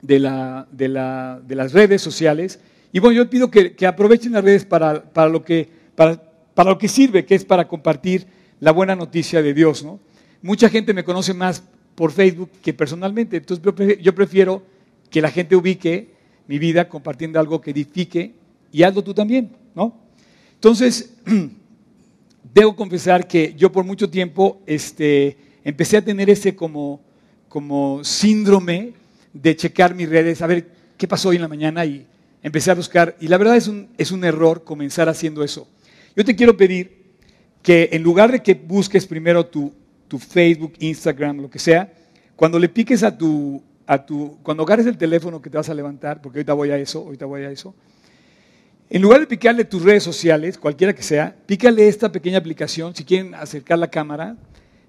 de, 0.00 0.18
la, 0.18 0.66
de, 0.70 0.88
la, 0.88 1.40
de, 1.46 1.54
las 1.54 1.72
redes 1.72 2.00
sociales. 2.00 2.58
Y 2.92 3.00
bueno, 3.00 3.16
yo 3.16 3.28
pido 3.28 3.50
que, 3.50 3.74
que 3.74 3.86
aprovechen 3.86 4.32
las 4.32 4.44
redes 4.44 4.64
para, 4.64 5.02
para, 5.12 5.28
lo 5.28 5.44
que, 5.44 5.68
para, 5.94 6.22
para, 6.54 6.70
lo 6.70 6.78
que 6.78 6.88
sirve, 6.88 7.26
que 7.26 7.34
es 7.34 7.44
para 7.44 7.68
compartir 7.68 8.26
la 8.60 8.72
buena 8.72 8.96
noticia 8.96 9.42
de 9.42 9.52
Dios. 9.52 9.84
¿no? 9.84 10.00
Mucha 10.40 10.70
gente 10.70 10.94
me 10.94 11.04
conoce 11.04 11.34
más 11.34 11.62
por 11.94 12.12
Facebook 12.12 12.50
que 12.62 12.72
personalmente. 12.72 13.36
Entonces 13.36 13.98
yo 14.00 14.14
prefiero 14.14 14.62
que 15.10 15.22
la 15.22 15.30
gente 15.30 15.56
ubique 15.56 16.14
mi 16.46 16.58
vida 16.58 16.88
compartiendo 16.88 17.38
algo 17.38 17.60
que 17.60 17.70
edifique 17.70 18.34
y 18.72 18.82
hazlo 18.82 19.02
tú 19.02 19.14
también, 19.14 19.50
¿no? 19.74 19.96
Entonces, 20.54 21.14
debo 22.54 22.74
confesar 22.74 23.26
que 23.26 23.54
yo 23.56 23.70
por 23.70 23.84
mucho 23.84 24.10
tiempo 24.10 24.62
este, 24.66 25.36
empecé 25.62 25.96
a 25.96 26.04
tener 26.04 26.30
ese 26.30 26.54
como, 26.56 27.00
como 27.48 28.02
síndrome 28.04 28.92
de 29.32 29.56
checar 29.56 29.94
mis 29.94 30.08
redes, 30.08 30.42
a 30.42 30.46
ver 30.46 30.68
qué 30.96 31.08
pasó 31.08 31.30
hoy 31.30 31.36
en 31.36 31.42
la 31.42 31.48
mañana 31.48 31.84
y 31.84 32.06
empecé 32.42 32.70
a 32.70 32.74
buscar. 32.74 33.16
Y 33.20 33.28
la 33.28 33.38
verdad 33.38 33.56
es 33.56 33.68
un, 33.68 33.88
es 33.98 34.10
un 34.10 34.24
error 34.24 34.64
comenzar 34.64 35.08
haciendo 35.08 35.42
eso. 35.44 35.68
Yo 36.16 36.24
te 36.24 36.36
quiero 36.36 36.56
pedir 36.56 37.04
que 37.62 37.90
en 37.92 38.02
lugar 38.02 38.30
de 38.30 38.42
que 38.42 38.54
busques 38.54 39.06
primero 39.06 39.46
tu, 39.46 39.72
tu 40.08 40.18
Facebook, 40.18 40.74
Instagram, 40.78 41.40
lo 41.40 41.50
que 41.50 41.58
sea, 41.58 41.92
cuando 42.36 42.58
le 42.58 42.68
piques 42.68 43.02
a 43.02 43.16
tu, 43.16 43.62
a 43.86 44.04
tu, 44.04 44.38
cuando 44.42 44.62
agarres 44.62 44.86
el 44.86 44.96
teléfono 44.96 45.40
que 45.40 45.50
te 45.50 45.56
vas 45.56 45.68
a 45.68 45.74
levantar, 45.74 46.20
porque 46.20 46.38
ahorita 46.38 46.52
voy 46.52 46.70
a 46.70 46.78
eso, 46.78 47.00
ahorita 47.00 47.26
voy 47.26 47.42
a 47.42 47.50
eso, 47.50 47.74
en 48.90 49.02
lugar 49.02 49.20
de 49.20 49.26
picarle 49.26 49.64
tus 49.64 49.82
redes 49.82 50.02
sociales, 50.02 50.58
cualquiera 50.58 50.94
que 50.94 51.02
sea, 51.02 51.34
pícale 51.46 51.88
esta 51.88 52.12
pequeña 52.12 52.38
aplicación, 52.38 52.94
si 52.94 53.04
quieren 53.04 53.34
acercar 53.34 53.78
la 53.78 53.88
cámara, 53.88 54.36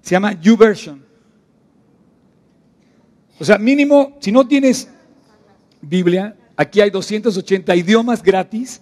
se 0.02 0.10
llama 0.10 0.32
YouVersion. 0.40 1.04
O 3.38 3.44
sea, 3.44 3.58
mínimo, 3.58 4.16
si 4.20 4.32
no 4.32 4.46
tienes 4.46 4.88
Biblia, 5.80 6.36
aquí 6.56 6.80
hay 6.80 6.90
280 6.90 7.74
idiomas 7.74 8.22
gratis 8.22 8.80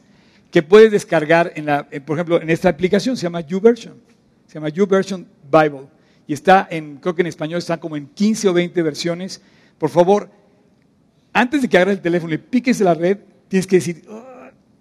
que 0.50 0.62
puedes 0.62 0.92
descargar, 0.92 1.52
en 1.56 1.66
la, 1.66 1.88
por 2.04 2.16
ejemplo, 2.16 2.40
en 2.40 2.50
esta 2.50 2.68
aplicación, 2.68 3.16
se 3.16 3.22
llama 3.24 3.40
YouVersion. 3.40 4.00
Se 4.46 4.54
llama 4.54 4.68
YouVersion 4.68 5.26
Bible. 5.50 5.88
Y 6.26 6.32
está 6.32 6.66
en, 6.70 6.96
creo 6.96 7.14
que 7.14 7.22
en 7.22 7.26
español 7.26 7.58
están 7.58 7.78
como 7.78 7.96
en 7.96 8.06
15 8.06 8.48
o 8.48 8.52
20 8.52 8.82
versiones. 8.82 9.40
Por 9.78 9.90
favor, 9.90 10.30
antes 11.32 11.62
de 11.62 11.68
que 11.68 11.76
agarres 11.76 11.96
el 11.96 12.02
teléfono 12.02 12.34
y 12.34 12.38
piques 12.38 12.80
la 12.80 12.94
red, 12.94 13.18
tienes 13.48 13.66
que 13.66 13.76
decir, 13.76 14.04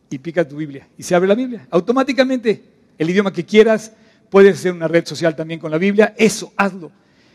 y 0.10 0.20
pica 0.20 0.48
tu 0.48 0.56
Biblia 0.56 0.88
y 0.98 1.04
se 1.04 1.16
abre 1.16 1.28
la 1.28 1.36
Biblia. 1.36 1.68
Automáticamente, 1.72 2.64
el 2.98 3.10
idioma 3.10 3.34
que 3.34 3.46
quieras, 3.46 3.92
puedes 4.30 4.58
hacer 4.60 4.72
una 4.72 4.88
red 4.88 5.06
social 5.06 5.36
también 5.36 5.60
con 5.60 5.72
la 5.72 5.78
Biblia, 5.78 6.14
eso, 6.18 6.54
hazlo. 6.56 6.92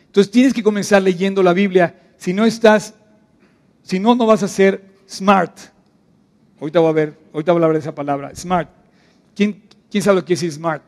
Entonces 0.07 0.31
tienes 0.31 0.55
que 0.55 0.63
comenzar 0.63 1.03
leyendo 1.03 1.43
la 1.43 1.53
Biblia. 1.53 1.95
Si 2.17 2.33
no 2.33 2.45
estás, 2.45 2.95
si 3.83 3.99
no, 3.99 4.15
no 4.15 4.27
vas 4.27 4.43
a 4.43 4.49
ser 4.49 4.83
smart. 5.09 5.59
Ahorita 6.61 6.81
voy 6.81 6.89
a 6.89 6.93
ver, 6.93 7.19
ahorita 7.33 7.53
voy 7.53 7.63
a 7.63 7.65
hablar 7.65 7.73
de 7.75 7.81
esa 7.81 7.95
palabra, 7.95 8.35
smart. 8.35 8.71
¿Quién, 9.35 9.63
sabe 10.01 10.17
lo 10.17 10.25
que 10.25 10.35
es 10.35 10.41
smart? 10.41 10.83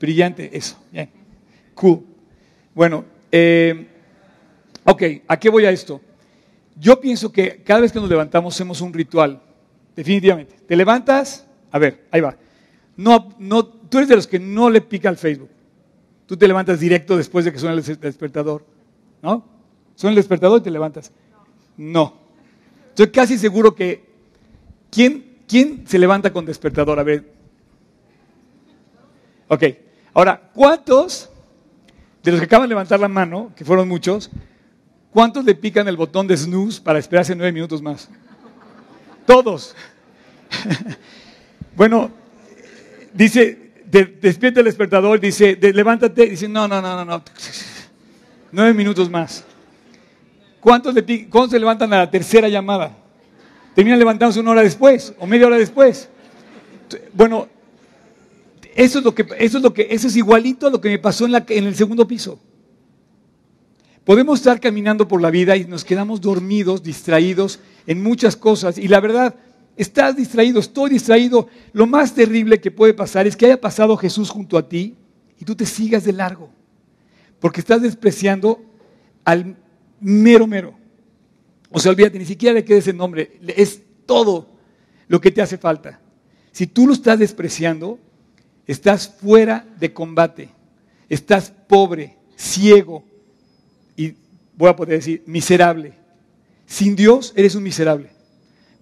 Brillante, 0.00 0.56
eso. 0.56 0.76
Cool. 1.74 2.04
Bueno, 2.74 3.04
eh, 3.30 3.86
ok, 4.84 5.02
¿a 5.28 5.38
qué 5.38 5.48
voy 5.48 5.64
a 5.64 5.70
esto? 5.70 6.00
Yo 6.76 7.00
pienso 7.00 7.30
que 7.30 7.62
cada 7.62 7.80
vez 7.80 7.92
que 7.92 8.00
nos 8.00 8.08
levantamos 8.08 8.54
hacemos 8.54 8.80
un 8.80 8.92
ritual. 8.92 9.40
Definitivamente. 9.94 10.56
Te 10.66 10.76
levantas, 10.76 11.46
a 11.70 11.78
ver, 11.78 12.06
ahí 12.10 12.20
va. 12.20 12.36
No, 12.96 13.34
no, 13.38 13.64
tú 13.64 13.98
eres 13.98 14.08
de 14.08 14.16
los 14.16 14.26
que 14.26 14.38
no 14.38 14.70
le 14.70 14.80
pica 14.80 15.08
al 15.08 15.16
Facebook. 15.16 15.50
Tú 16.26 16.36
te 16.36 16.48
levantas 16.48 16.80
directo 16.80 17.16
después 17.16 17.44
de 17.44 17.52
que 17.52 17.58
suena 17.58 17.74
el 17.74 18.00
despertador. 18.00 18.64
¿No? 19.22 19.44
Suena 19.94 20.10
el 20.10 20.16
despertador 20.16 20.60
y 20.60 20.64
te 20.64 20.70
levantas. 20.70 21.12
No. 21.76 22.14
Estoy 22.90 23.10
casi 23.10 23.38
seguro 23.38 23.74
que. 23.74 24.04
¿Quién, 24.90 25.38
quién 25.48 25.86
se 25.86 25.98
levanta 25.98 26.32
con 26.32 26.44
despertador? 26.44 26.98
A 26.98 27.02
ver. 27.02 27.32
Ok. 29.48 29.64
Ahora, 30.14 30.40
¿cuántos 30.54 31.28
de 32.22 32.30
los 32.30 32.40
que 32.40 32.46
acaban 32.46 32.66
de 32.66 32.68
levantar 32.68 33.00
la 33.00 33.08
mano, 33.08 33.52
que 33.56 33.64
fueron 33.64 33.88
muchos, 33.88 34.30
cuántos 35.10 35.44
le 35.44 35.56
pican 35.56 35.88
el 35.88 35.96
botón 35.96 36.28
de 36.28 36.36
snooze 36.36 36.80
para 36.80 37.00
esperarse 37.00 37.34
nueve 37.34 37.50
minutos 37.50 37.82
más? 37.82 38.08
Todos. 39.26 39.74
bueno, 41.76 42.12
dice, 43.12 43.72
despierta 44.20 44.60
el 44.60 44.66
despertador, 44.66 45.18
dice, 45.18 45.58
levántate, 45.60 46.26
dice, 46.26 46.48
no, 46.48 46.68
no, 46.68 46.80
no, 46.80 46.96
no, 46.96 47.04
no. 47.04 47.22
Nueve 48.52 48.72
minutos 48.72 49.10
más. 49.10 49.44
¿Cuántos, 50.60 50.94
¿Cuántos 51.28 51.50
se 51.50 51.58
levantan 51.58 51.92
a 51.92 51.98
la 51.98 52.10
tercera 52.10 52.48
llamada? 52.48 52.96
Terminan 53.74 53.98
levantándose 53.98 54.38
una 54.38 54.52
hora 54.52 54.62
después 54.62 55.12
o 55.18 55.26
media 55.26 55.48
hora 55.48 55.56
después. 55.56 56.08
Bueno, 57.12 57.48
eso 58.74 58.98
es 58.98 59.04
lo 59.04 59.14
que, 59.14 59.26
eso 59.38 59.58
es 59.58 59.62
lo 59.62 59.72
que, 59.72 59.86
eso 59.90 60.08
es 60.08 60.16
igualito 60.16 60.66
a 60.66 60.70
lo 60.70 60.80
que 60.80 60.88
me 60.88 60.98
pasó 60.98 61.26
en, 61.26 61.64
el 61.64 61.74
segundo 61.74 62.06
piso. 62.08 62.40
Podemos 64.04 64.40
estar 64.40 64.60
caminando 64.60 65.08
por 65.08 65.22
la 65.22 65.30
vida 65.30 65.56
y 65.56 65.64
nos 65.64 65.84
quedamos 65.84 66.20
dormidos, 66.20 66.82
distraídos 66.82 67.60
en 67.86 68.02
muchas 68.02 68.36
cosas. 68.36 68.76
Y 68.76 68.88
la 68.88 69.00
verdad, 69.00 69.36
estás 69.76 70.16
distraído, 70.16 70.60
estoy 70.60 70.90
distraído. 70.90 71.48
Lo 71.72 71.86
más 71.86 72.14
terrible 72.14 72.60
que 72.60 72.70
puede 72.70 72.94
pasar 72.94 73.26
es 73.26 73.36
que 73.36 73.46
haya 73.46 73.60
pasado 73.60 73.96
Jesús 73.96 74.28
junto 74.28 74.58
a 74.58 74.68
ti 74.68 74.96
y 75.40 75.44
tú 75.44 75.54
te 75.54 75.64
sigas 75.64 76.04
de 76.04 76.12
largo. 76.12 76.50
Porque 77.40 77.60
estás 77.60 77.80
despreciando 77.80 78.62
al 79.24 79.56
mero 80.00 80.46
mero. 80.46 80.74
O 81.70 81.80
sea, 81.80 81.92
olvídate, 81.92 82.18
ni 82.18 82.26
siquiera 82.26 82.54
le 82.54 82.64
quedes 82.64 82.86
el 82.88 82.96
nombre. 82.96 83.38
Es 83.56 83.82
todo 84.04 84.48
lo 85.08 85.20
que 85.20 85.30
te 85.30 85.42
hace 85.42 85.58
falta. 85.58 86.00
Si 86.52 86.66
tú 86.66 86.86
lo 86.86 86.92
estás 86.92 87.18
despreciando, 87.18 87.98
estás 88.66 89.08
fuera 89.08 89.66
de 89.78 89.92
combate. 89.92 90.50
Estás 91.08 91.52
pobre, 91.68 92.16
ciego, 92.36 93.04
y 93.96 94.14
voy 94.56 94.68
a 94.68 94.76
poder 94.76 94.98
decir, 94.98 95.22
miserable. 95.26 95.94
Sin 96.66 96.96
Dios 96.96 97.32
eres 97.36 97.54
un 97.54 97.62
miserable. 97.62 98.10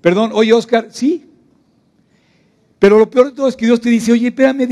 Perdón, 0.01 0.31
oye 0.35 0.53
Oscar, 0.53 0.89
sí. 0.91 1.29
Pero 2.79 2.99
lo 2.99 3.09
peor 3.09 3.31
de 3.31 3.37
todo 3.37 3.49
es 3.49 3.57
que 3.57 3.67
Dios 3.67 3.81
te 3.81 3.91
dice, 3.91 4.13
oye, 4.13 4.29
espérame, 4.29 4.69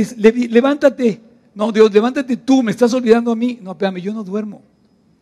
levántate. 0.51 1.21
No, 1.55 1.71
Dios, 1.71 1.93
levántate 1.93 2.37
tú, 2.37 2.63
me 2.63 2.71
estás 2.71 2.93
olvidando 2.95 3.31
a 3.31 3.37
mí. 3.37 3.59
No, 3.63 3.73
espérame, 3.73 4.01
yo 4.01 4.13
no 4.13 4.25
duermo. 4.25 4.63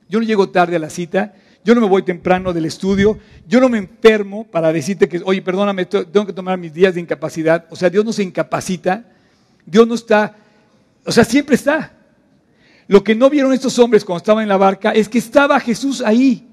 Yo 0.08 0.18
no 0.18 0.24
llego 0.24 0.48
tarde 0.48 0.76
a 0.76 0.78
la 0.78 0.88
cita, 0.88 1.34
yo 1.64 1.74
no 1.74 1.82
me 1.82 1.86
voy 1.86 2.02
temprano 2.02 2.54
del 2.54 2.64
estudio, 2.64 3.18
yo 3.46 3.60
no 3.60 3.68
me 3.68 3.76
enfermo 3.76 4.44
para 4.44 4.72
decirte 4.72 5.06
que, 5.06 5.20
oye, 5.22 5.42
perdóname, 5.42 5.84
tengo 5.84 6.24
que 6.24 6.32
tomar 6.32 6.56
mis 6.56 6.72
días 6.72 6.94
de 6.94 7.00
incapacidad. 7.00 7.66
O 7.68 7.76
sea, 7.76 7.90
Dios 7.90 8.06
no 8.06 8.12
se 8.14 8.22
incapacita, 8.22 9.04
Dios 9.70 9.86
no 9.86 9.94
está, 9.94 10.34
o 11.04 11.12
sea, 11.12 11.24
siempre 11.24 11.54
está. 11.54 11.92
Lo 12.86 13.04
que 13.04 13.14
no 13.14 13.28
vieron 13.28 13.52
estos 13.52 13.78
hombres 13.78 14.04
cuando 14.04 14.18
estaban 14.18 14.42
en 14.42 14.48
la 14.48 14.56
barca 14.56 14.92
es 14.92 15.08
que 15.08 15.18
estaba 15.18 15.60
Jesús 15.60 16.00
ahí. 16.00 16.48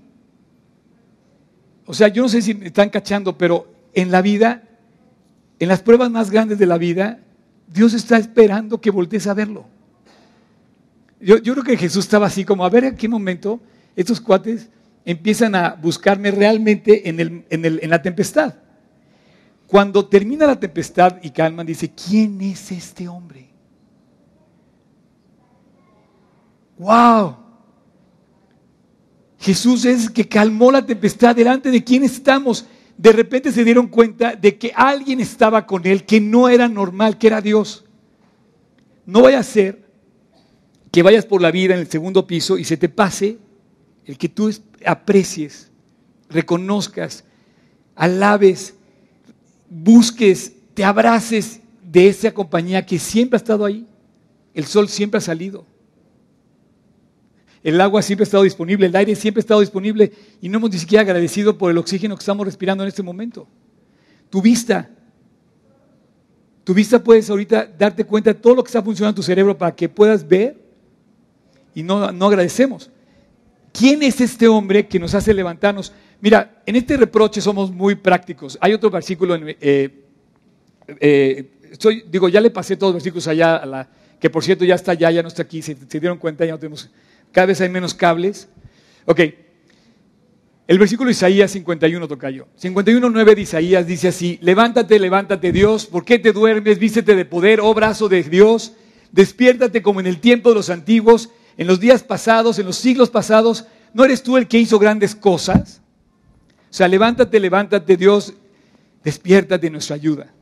O 1.86 1.94
sea, 1.94 2.10
yo 2.10 2.24
no 2.24 2.30
sé 2.30 2.42
si 2.42 2.54
me 2.54 2.68
están 2.68 2.90
cachando, 2.90 3.38
pero 3.38 3.72
en 3.94 4.12
la 4.12 4.22
vida, 4.22 4.64
en 5.60 5.70
las 5.70 5.82
pruebas 5.82 6.12
más 6.12 6.30
grandes 6.30 6.60
de 6.60 6.66
la 6.66 6.78
vida, 6.78 7.20
Dios 7.72 7.94
está 7.94 8.18
esperando 8.18 8.82
que 8.82 8.92
voltees 8.92 9.28
a 9.28 9.34
verlo. 9.34 9.66
Yo, 11.22 11.42
creo 11.42 11.64
que 11.64 11.78
Jesús 11.78 12.04
estaba 12.04 12.28
así 12.28 12.44
como, 12.44 12.66
a 12.66 12.70
ver 12.70 12.84
en 12.84 12.98
qué 12.98 13.08
momento 13.08 13.62
estos 13.96 14.20
cuates 14.20 14.68
empiezan 15.06 15.56
a 15.56 15.76
buscarme 15.76 16.32
realmente 16.32 17.08
en, 17.08 17.46
en 17.50 17.90
la 17.90 18.02
tempestad. 18.02 18.56
Cuando 19.68 20.06
termina 20.06 20.46
la 20.46 20.60
tempestad 20.60 21.18
y 21.24 21.32
calman, 21.32 21.66
dice, 21.66 21.92
¿quién 21.92 22.40
es 22.42 22.72
este 22.72 23.08
hombre? 23.08 23.50
¡Wow! 26.78 27.38
Jesús 29.40 29.86
es 29.86 30.08
el 30.08 30.14
que 30.14 30.28
calmó 30.28 30.72
la 30.72 30.86
tempestad 30.86 31.36
delante 31.36 31.72
de 31.72 31.84
quien 31.84 32.04
estamos. 32.04 32.66
De 32.98 33.12
repente 33.12 33.52
se 33.52 33.64
dieron 33.64 33.88
cuenta 33.88 34.36
de 34.36 34.58
que 34.58 34.72
alguien 34.76 35.20
estaba 35.20 35.66
con 35.66 35.86
él 35.86 36.06
que 36.06 36.20
no 36.22 36.50
era 36.50 36.68
normal, 36.68 37.18
que 37.18 37.28
era 37.28 37.42
Dios. 37.42 37.86
No 39.06 39.24
vaya 39.24 39.40
a 39.40 39.44
ser 39.44 39.86
que 40.92 41.04
vayas 41.04 41.26
por 41.26 41.42
la 41.42 41.52
vida 41.52 41.74
en 41.74 41.82
el 41.82 41.88
segundo 41.88 42.26
piso 42.26 42.58
y 42.58 42.64
se 42.64 42.78
te 42.78 42.90
pase 42.90 43.38
el 44.06 44.18
que 44.18 44.30
tú 44.30 44.50
aprecies, 44.86 45.72
reconozcas, 46.30 47.26
alabes, 47.96 48.76
busques, 49.70 50.54
te 50.74 50.84
abraces 50.84 51.62
de 51.84 52.08
esa 52.08 52.32
compañía 52.32 52.86
que 52.86 53.00
siempre 53.00 53.38
ha 53.38 53.42
estado 53.42 53.66
ahí. 53.66 53.88
El 54.54 54.66
sol 54.66 54.88
siempre 54.88 55.18
ha 55.18 55.22
salido. 55.22 55.66
El 57.64 57.82
agua 57.82 58.02
siempre 58.04 58.24
ha 58.24 58.26
estado 58.28 58.44
disponible, 58.44 58.86
el 58.86 58.96
aire 58.96 59.16
siempre 59.16 59.40
ha 59.40 59.42
estado 59.42 59.60
disponible 59.60 60.12
y 60.40 60.50
no 60.50 60.60
hemos 60.60 60.70
ni 60.70 60.78
siquiera 60.78 61.02
agradecido 61.02 61.58
por 61.58 61.72
el 61.72 61.78
oxígeno 61.80 62.16
que 62.16 62.20
estamos 62.20 62.46
respirando 62.46 62.84
en 62.84 62.90
este 62.90 63.02
momento. 63.02 63.48
Tu 64.30 64.40
vista, 64.40 64.88
tu 66.64 66.76
vista 66.76 67.04
puedes 67.04 67.28
ahorita 67.28 67.66
darte 67.66 68.06
cuenta 68.06 68.34
de 68.34 68.40
todo 68.40 68.54
lo 68.54 68.64
que 68.64 68.68
está 68.68 68.84
funcionando 68.84 69.14
en 69.14 69.16
tu 69.16 69.24
cerebro 69.24 69.58
para 69.58 69.76
que 69.76 69.90
puedas 69.90 70.28
ver 70.28 70.58
y 71.74 71.82
no, 71.82 72.12
no 72.12 72.28
agradecemos. 72.28 72.92
¿Quién 73.74 74.04
es 74.04 74.22
este 74.22 74.48
hombre 74.48 74.88
que 74.88 75.00
nos 75.00 75.16
hace 75.16 75.34
levantarnos? 75.34 75.92
Mira, 76.26 76.64
en 76.66 76.76
este 76.76 76.98
reproche 76.98 77.40
somos 77.40 77.72
muy 77.72 77.94
prácticos. 77.94 78.58
Hay 78.60 78.74
otro 78.74 78.90
versículo, 78.90 79.36
eh, 79.36 80.06
eh, 81.00 81.52
digo, 82.08 82.30
ya 82.30 82.42
le 82.42 82.50
pasé 82.50 82.76
todos 82.76 82.96
los 82.96 83.04
versículos 83.04 83.28
allá, 83.28 83.58
a 83.58 83.66
la, 83.68 83.88
que 84.20 84.32
por 84.32 84.44
cierto 84.44 84.66
ya 84.66 84.74
está 84.74 84.94
allá, 84.94 85.12
ya 85.12 85.22
no 85.22 85.28
está 85.28 85.44
aquí, 85.44 85.62
se, 85.62 85.76
dieron 85.76 86.18
cuenta, 86.18 86.44
ya 86.44 86.54
no 86.54 86.58
tenemos 86.58 86.90
cada 87.32 87.46
vez 87.46 87.62
hay 87.62 87.70
menos 87.70 87.94
cables. 87.94 88.50
Ok, 89.06 89.20
el 90.68 90.80
versículo 90.80 91.12
Isaías 91.12 91.52
51, 91.52 92.08
tocayo. 92.08 92.48
51.9 92.60 93.36
de 93.36 93.42
Isaías 93.42 93.86
dice 93.86 94.08
así, 94.08 94.40
levántate, 94.42 94.98
levántate 94.98 95.52
Dios, 95.52 95.86
¿por 95.86 96.06
qué 96.06 96.18
te 96.18 96.34
duermes? 96.34 96.80
Vístete 96.80 97.16
de 97.16 97.26
poder, 97.26 97.60
oh 97.62 97.76
brazo 97.76 98.10
de 98.10 98.24
Dios, 98.24 98.74
despiértate 99.12 99.84
como 99.84 100.00
en 100.00 100.08
el 100.08 100.20
tiempo 100.20 100.50
de 100.50 100.56
los 100.56 100.72
antiguos, 100.72 101.30
en 101.56 101.68
los 101.68 101.80
días 101.80 102.02
pasados, 102.02 102.58
en 102.58 102.66
los 102.66 102.78
siglos 102.78 103.12
pasados. 103.12 103.68
¿No 103.94 104.04
eres 104.04 104.24
tú 104.24 104.38
el 104.38 104.48
que 104.48 104.58
hizo 104.58 104.80
grandes 104.80 105.14
cosas? 105.14 105.84
O 106.76 106.78
sea, 106.78 106.90
levántate, 106.90 107.40
levántate, 107.40 107.96
Dios, 107.96 108.34
despiértate 109.02 109.70
nuestra 109.70 109.96
ayuda. 109.96 110.34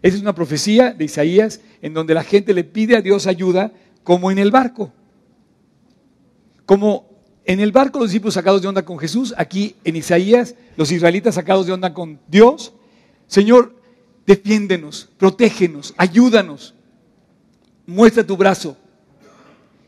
Esa 0.00 0.14
es 0.14 0.22
una 0.22 0.32
profecía 0.32 0.92
de 0.92 1.06
Isaías 1.06 1.60
en 1.82 1.92
donde 1.92 2.14
la 2.14 2.22
gente 2.22 2.54
le 2.54 2.62
pide 2.62 2.96
a 2.96 3.00
Dios 3.00 3.26
ayuda 3.26 3.72
como 4.04 4.30
en 4.30 4.38
el 4.38 4.52
barco. 4.52 4.92
Como 6.66 7.10
en 7.44 7.58
el 7.58 7.72
barco 7.72 7.98
los 7.98 8.10
discípulos 8.10 8.34
sacados 8.34 8.62
de 8.62 8.68
onda 8.68 8.84
con 8.84 9.00
Jesús, 9.00 9.34
aquí 9.36 9.74
en 9.82 9.96
Isaías 9.96 10.54
los 10.76 10.92
israelitas 10.92 11.34
sacados 11.34 11.66
de 11.66 11.72
onda 11.72 11.92
con 11.94 12.20
Dios. 12.28 12.72
Señor, 13.26 13.74
defiéndenos, 14.28 15.08
protégenos, 15.18 15.94
ayúdanos, 15.96 16.76
muestra 17.86 18.24
tu 18.24 18.36
brazo. 18.36 18.76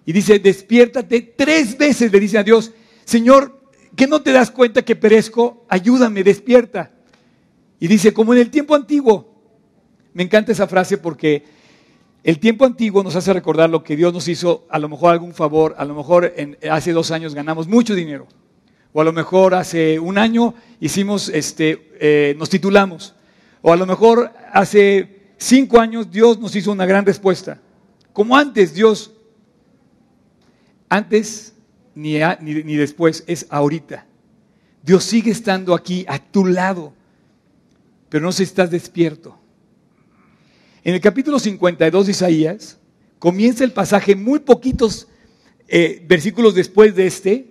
Y 0.05 0.13
dice, 0.13 0.41
despiértate 0.41 1.21
tres 1.21 1.79
veces, 1.79 2.11
le 2.11 2.19
dice 2.19 2.39
a 2.39 2.43
Dios, 2.43 2.73
Señor, 3.05 3.62
que 3.97 4.07
no 4.07 4.23
te 4.23 4.33
das 4.33 4.51
cuenta 4.51 4.83
que 4.83 4.97
perezco, 4.97 5.65
ayúdame, 5.69 6.25
despierta. 6.25 6.91
Y 7.79 7.89
dice, 7.89 8.13
como 8.13 8.33
en 8.33 8.41
el 8.41 8.51
tiempo 8.51 8.75
antiguo, 8.75 9.33
me 10.15 10.23
encanta 10.23 10.53
esa 10.53 10.67
frase 10.67 10.99
porque 10.99 11.45
el 12.25 12.39
tiempo 12.39 12.65
antiguo 12.65 13.03
nos 13.03 13.17
hace 13.17 13.33
recordar 13.33 13.69
lo 13.69 13.83
que 13.83 13.97
Dios 13.97 14.13
nos 14.13 14.29
hizo, 14.29 14.67
a 14.71 14.79
lo 14.79 14.89
mejor 14.89 15.13
algún 15.13 15.35
favor, 15.35 15.75
a 15.77 15.85
lo 15.85 15.95
mejor 15.95 16.33
hace 16.71 16.93
dos 16.93 17.11
años 17.11 17.35
ganamos 17.35 17.67
mucho 17.67 17.95
dinero, 17.95 18.29
o 18.93 19.01
a 19.01 19.05
lo 19.05 19.13
mejor 19.13 19.55
hace 19.55 19.99
un 19.99 20.19
año 20.19 20.55
hicimos, 20.79 21.29
este, 21.29 21.91
eh, 21.99 22.37
nos 22.39 22.49
titulamos, 22.49 23.15
o 23.61 23.73
a 23.73 23.77
lo 23.77 23.87
mejor 23.87 24.33
hace 24.53 25.33
cinco 25.37 25.81
años 25.81 26.11
Dios 26.11 26.39
nos 26.39 26.55
hizo 26.55 26.71
una 26.71 26.87
gran 26.87 27.05
respuesta. 27.05 27.61
Como 28.13 28.37
antes 28.37 28.75
Dios, 28.75 29.13
antes 30.89 31.52
ni, 31.95 32.19
ni 32.19 32.77
después, 32.77 33.25
es 33.27 33.47
ahorita. 33.51 34.07
Dios 34.83 35.05
sigue 35.05 35.31
estando 35.31 35.75
aquí 35.75 36.05
a 36.09 36.19
tu 36.19 36.45
lado, 36.45 36.93
pero 38.09 38.25
no 38.25 38.33
sé 38.33 38.43
estás 38.43 38.71
despierto. 38.71 39.39
En 40.85 40.95
el 40.95 41.01
capítulo 41.01 41.39
52 41.39 42.07
de 42.07 42.13
Isaías 42.13 42.79
comienza 43.19 43.63
el 43.63 43.73
pasaje 43.73 44.17
muy 44.17 44.41
poquitos 44.41 45.07
eh, 45.69 46.05
versículos 46.07 46.55
después 46.55 46.95
de 46.97 47.07
este. 47.07 47.47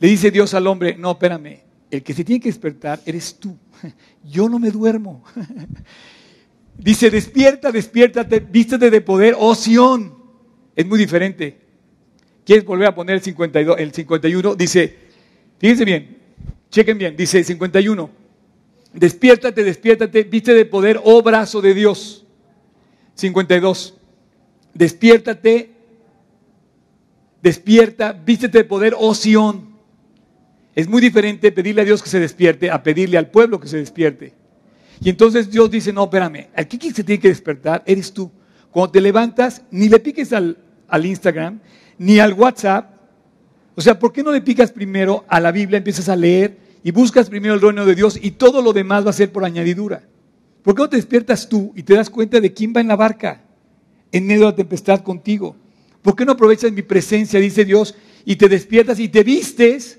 Le 0.00 0.08
dice 0.08 0.30
Dios 0.30 0.54
al 0.54 0.66
hombre, 0.66 0.96
no, 0.96 1.12
espérame, 1.12 1.60
el 1.90 2.02
que 2.02 2.14
se 2.14 2.24
tiene 2.24 2.40
que 2.40 2.48
despertar 2.48 3.00
eres 3.04 3.36
tú. 3.38 3.56
Yo 4.24 4.48
no 4.48 4.58
me 4.58 4.70
duermo. 4.70 5.22
Dice, 6.78 7.08
despierta, 7.08 7.70
despiértate, 7.70 8.40
vístete 8.40 8.90
de 8.90 9.00
poder, 9.00 9.36
oh 9.38 9.54
Sión. 9.54 10.12
Es 10.74 10.84
muy 10.84 10.98
diferente. 10.98 11.60
¿Quieres 12.44 12.64
volver 12.64 12.88
a 12.88 12.94
poner 12.94 13.16
el, 13.16 13.22
52, 13.22 13.78
el 13.78 13.92
51? 13.92 14.54
Dice, 14.54 14.96
fíjense 15.58 15.84
bien, 15.84 16.18
chequen 16.70 16.98
bien, 16.98 17.16
dice 17.16 17.42
51. 17.42 18.10
Despiértate, 18.92 19.64
despiértate, 19.64 20.22
viste 20.24 20.54
de 20.54 20.64
poder, 20.66 21.00
oh 21.02 21.22
brazo 21.22 21.60
de 21.60 21.74
Dios. 21.74 22.26
52. 23.14 23.94
Despiértate, 24.74 25.70
despierta, 27.42 28.12
vístete 28.12 28.58
de 28.58 28.64
poder, 28.64 28.94
oh 28.98 29.14
Sión. 29.14 29.74
Es 30.74 30.88
muy 30.88 31.00
diferente 31.00 31.52
pedirle 31.52 31.82
a 31.82 31.84
Dios 31.84 32.02
que 32.02 32.08
se 32.08 32.18
despierte 32.18 32.70
a 32.70 32.82
pedirle 32.82 33.16
al 33.16 33.30
pueblo 33.30 33.60
que 33.60 33.68
se 33.68 33.76
despierte. 33.76 34.34
Y 35.00 35.10
entonces 35.10 35.50
Dios 35.50 35.70
dice, 35.70 35.92
no, 35.92 36.04
espérame, 36.04 36.48
aquí 36.54 36.78
quien 36.78 36.94
se 36.94 37.04
tiene 37.04 37.20
que 37.20 37.28
despertar 37.28 37.82
eres 37.86 38.12
tú. 38.12 38.30
Cuando 38.70 38.92
te 38.92 39.00
levantas, 39.00 39.62
ni 39.70 39.88
le 39.88 40.00
piques 40.00 40.32
al, 40.32 40.58
al 40.88 41.06
Instagram, 41.06 41.60
ni 41.98 42.18
al 42.18 42.32
WhatsApp. 42.32 42.90
O 43.74 43.80
sea, 43.80 43.98
¿por 43.98 44.12
qué 44.12 44.22
no 44.22 44.32
le 44.32 44.40
picas 44.40 44.70
primero 44.70 45.24
a 45.28 45.40
la 45.40 45.52
Biblia, 45.52 45.78
empiezas 45.78 46.08
a 46.08 46.16
leer 46.16 46.58
y 46.82 46.90
buscas 46.90 47.28
primero 47.28 47.54
el 47.54 47.60
reino 47.60 47.84
de 47.84 47.94
Dios 47.94 48.18
y 48.20 48.32
todo 48.32 48.62
lo 48.62 48.72
demás 48.72 49.04
va 49.04 49.10
a 49.10 49.14
ser 49.14 49.32
por 49.32 49.44
añadidura? 49.44 50.02
¿Por 50.62 50.74
qué 50.74 50.82
no 50.82 50.88
te 50.88 50.96
despiertas 50.96 51.48
tú 51.48 51.72
y 51.74 51.82
te 51.82 51.94
das 51.94 52.08
cuenta 52.08 52.40
de 52.40 52.52
quién 52.52 52.72
va 52.74 52.80
en 52.80 52.88
la 52.88 52.96
barca 52.96 53.42
en 54.12 54.26
medio 54.26 54.42
de 54.42 54.52
la 54.52 54.56
tempestad 54.56 55.00
contigo? 55.00 55.56
¿Por 56.02 56.14
qué 56.14 56.24
no 56.24 56.32
aprovechas 56.32 56.72
mi 56.72 56.82
presencia, 56.82 57.40
dice 57.40 57.64
Dios, 57.64 57.94
y 58.24 58.36
te 58.36 58.48
despiertas 58.48 58.98
y 58.98 59.08
te 59.08 59.22
vistes? 59.22 59.98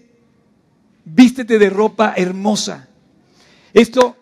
Vístete 1.04 1.60
de 1.60 1.70
ropa 1.70 2.14
hermosa. 2.16 2.88
Esto 3.74 4.16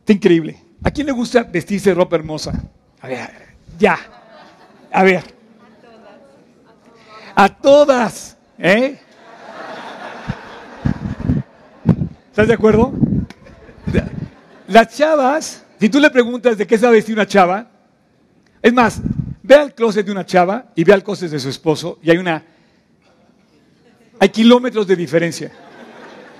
está 0.00 0.12
increíble. 0.12 0.58
¿A 0.82 0.90
quién 0.90 1.06
le 1.06 1.12
gusta 1.12 1.42
vestirse 1.44 1.90
de 1.90 1.94
ropa 1.94 2.16
hermosa? 2.16 2.52
A 3.00 3.08
ver, 3.08 3.30
ya. 3.78 3.98
A 4.90 5.02
ver. 5.02 5.37
A 7.40 7.48
todas. 7.48 8.36
¿Eh? 8.58 8.98
¿Estás 12.30 12.48
de 12.48 12.54
acuerdo? 12.54 12.92
Las 14.66 14.96
chavas, 14.96 15.64
si 15.78 15.88
tú 15.88 16.00
le 16.00 16.10
preguntas 16.10 16.58
de 16.58 16.66
qué 16.66 16.76
sabe 16.76 16.96
vestir 16.96 17.14
una 17.14 17.28
chava, 17.28 17.70
es 18.60 18.72
más, 18.72 19.00
ve 19.40 19.54
al 19.54 19.72
closet 19.72 20.04
de 20.04 20.10
una 20.10 20.26
chava 20.26 20.72
y 20.74 20.82
ve 20.82 20.92
al 20.92 21.04
closet 21.04 21.30
de 21.30 21.38
su 21.38 21.48
esposo 21.48 22.00
y 22.02 22.10
hay 22.10 22.18
una... 22.18 22.44
Hay 24.18 24.30
kilómetros 24.30 24.88
de 24.88 24.96
diferencia. 24.96 25.52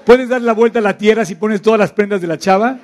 Puedes 0.05 0.29
dar 0.29 0.43
la 0.43 0.53
vuelta 0.53 0.81
a 0.81 0.83
la 0.83 0.99
tierra 0.99 1.25
si 1.25 1.37
pones 1.37 1.63
todas 1.63 1.79
las 1.79 1.93
prendas 1.93 2.21
de 2.21 2.27
la 2.27 2.39
chava 2.39 2.77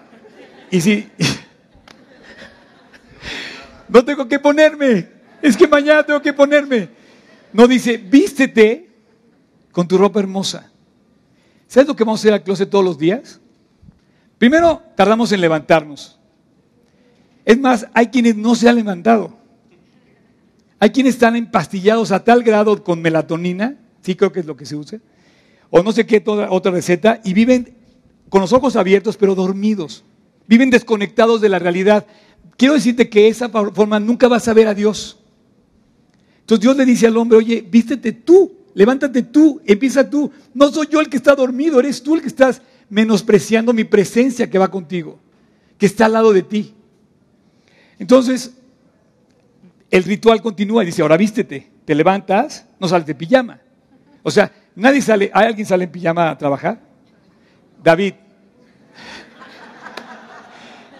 y 0.70 0.80
si... 0.80 1.10
No 3.88 4.04
tengo 4.04 4.28
que 4.28 4.38
ponerme. 4.38 5.08
Es 5.42 5.56
que 5.56 5.66
mañana 5.66 6.04
tengo 6.04 6.22
que 6.22 6.32
ponerme. 6.32 7.02
No 7.54 7.68
dice, 7.68 7.96
vístete 7.96 8.90
con 9.70 9.86
tu 9.86 9.96
ropa 9.96 10.18
hermosa. 10.18 10.72
¿Sabes 11.68 11.86
lo 11.86 11.94
que 11.94 12.02
vamos 12.02 12.18
a 12.18 12.22
hacer 12.22 12.32
al 12.34 12.42
closet 12.42 12.68
todos 12.68 12.84
los 12.84 12.98
días? 12.98 13.40
Primero, 14.38 14.82
tardamos 14.96 15.30
en 15.30 15.40
levantarnos. 15.40 16.18
Es 17.44 17.58
más, 17.58 17.86
hay 17.94 18.08
quienes 18.08 18.34
no 18.34 18.56
se 18.56 18.68
han 18.68 18.74
levantado. 18.74 19.38
Hay 20.80 20.90
quienes 20.90 21.14
están 21.14 21.36
empastillados 21.36 22.10
a 22.10 22.24
tal 22.24 22.42
grado 22.42 22.82
con 22.82 23.00
melatonina, 23.00 23.76
sí 24.02 24.16
creo 24.16 24.32
que 24.32 24.40
es 24.40 24.46
lo 24.46 24.56
que 24.56 24.66
se 24.66 24.74
usa, 24.74 24.98
o 25.70 25.80
no 25.84 25.92
sé 25.92 26.06
qué 26.06 26.20
toda, 26.20 26.50
otra 26.50 26.72
receta, 26.72 27.20
y 27.22 27.34
viven 27.34 27.76
con 28.30 28.40
los 28.40 28.52
ojos 28.52 28.74
abiertos 28.74 29.16
pero 29.16 29.36
dormidos. 29.36 30.04
Viven 30.48 30.70
desconectados 30.70 31.40
de 31.40 31.48
la 31.48 31.60
realidad. 31.60 32.04
Quiero 32.56 32.74
decirte 32.74 33.08
que 33.08 33.28
esa 33.28 33.48
forma 33.48 34.00
nunca 34.00 34.26
vas 34.26 34.48
a 34.48 34.54
ver 34.54 34.66
a 34.66 34.74
Dios. 34.74 35.23
Entonces 36.44 36.60
Dios 36.60 36.76
le 36.76 36.84
dice 36.84 37.06
al 37.06 37.16
hombre, 37.16 37.38
oye, 37.38 37.66
vístete 37.66 38.12
tú, 38.12 38.52
levántate 38.74 39.22
tú, 39.22 39.62
empieza 39.64 40.08
tú. 40.10 40.30
No 40.52 40.70
soy 40.70 40.88
yo 40.90 41.00
el 41.00 41.08
que 41.08 41.16
está 41.16 41.34
dormido, 41.34 41.80
eres 41.80 42.02
tú 42.02 42.14
el 42.14 42.20
que 42.20 42.28
estás 42.28 42.60
menospreciando 42.90 43.72
mi 43.72 43.84
presencia 43.84 44.50
que 44.50 44.58
va 44.58 44.70
contigo, 44.70 45.18
que 45.78 45.86
está 45.86 46.04
al 46.04 46.12
lado 46.12 46.34
de 46.34 46.42
ti. 46.42 46.74
Entonces, 47.98 48.52
el 49.90 50.04
ritual 50.04 50.42
continúa 50.42 50.82
y 50.82 50.86
dice, 50.86 51.00
ahora 51.00 51.16
vístete, 51.16 51.70
te 51.86 51.94
levantas, 51.94 52.66
no 52.78 52.88
sales 52.88 53.06
de 53.06 53.14
pijama. 53.14 53.58
O 54.22 54.30
sea, 54.30 54.52
nadie 54.76 55.00
sale, 55.00 55.30
¿hay 55.32 55.46
alguien 55.46 55.66
sale 55.66 55.84
en 55.84 55.92
pijama 55.92 56.28
a 56.28 56.36
trabajar? 56.36 56.78
David. 57.82 58.14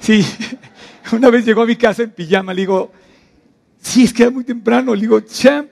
Sí, 0.01 0.23
una 1.13 1.31
vez 1.31 1.47
llegó 1.47 1.63
a 1.63 1.67
mi 1.67 1.77
casa 1.77 2.03
en 2.03 2.11
pijama, 2.11 2.53
le 2.53 2.61
digo, 2.61 2.93
sí, 3.85 4.05
es 4.05 4.13
que 4.13 4.23
era 4.23 4.31
muy 4.31 4.45
temprano, 4.45 4.95
le 4.95 5.03
digo, 5.03 5.21
cham. 5.21 5.69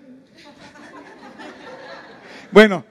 Bueno, 2.53 2.85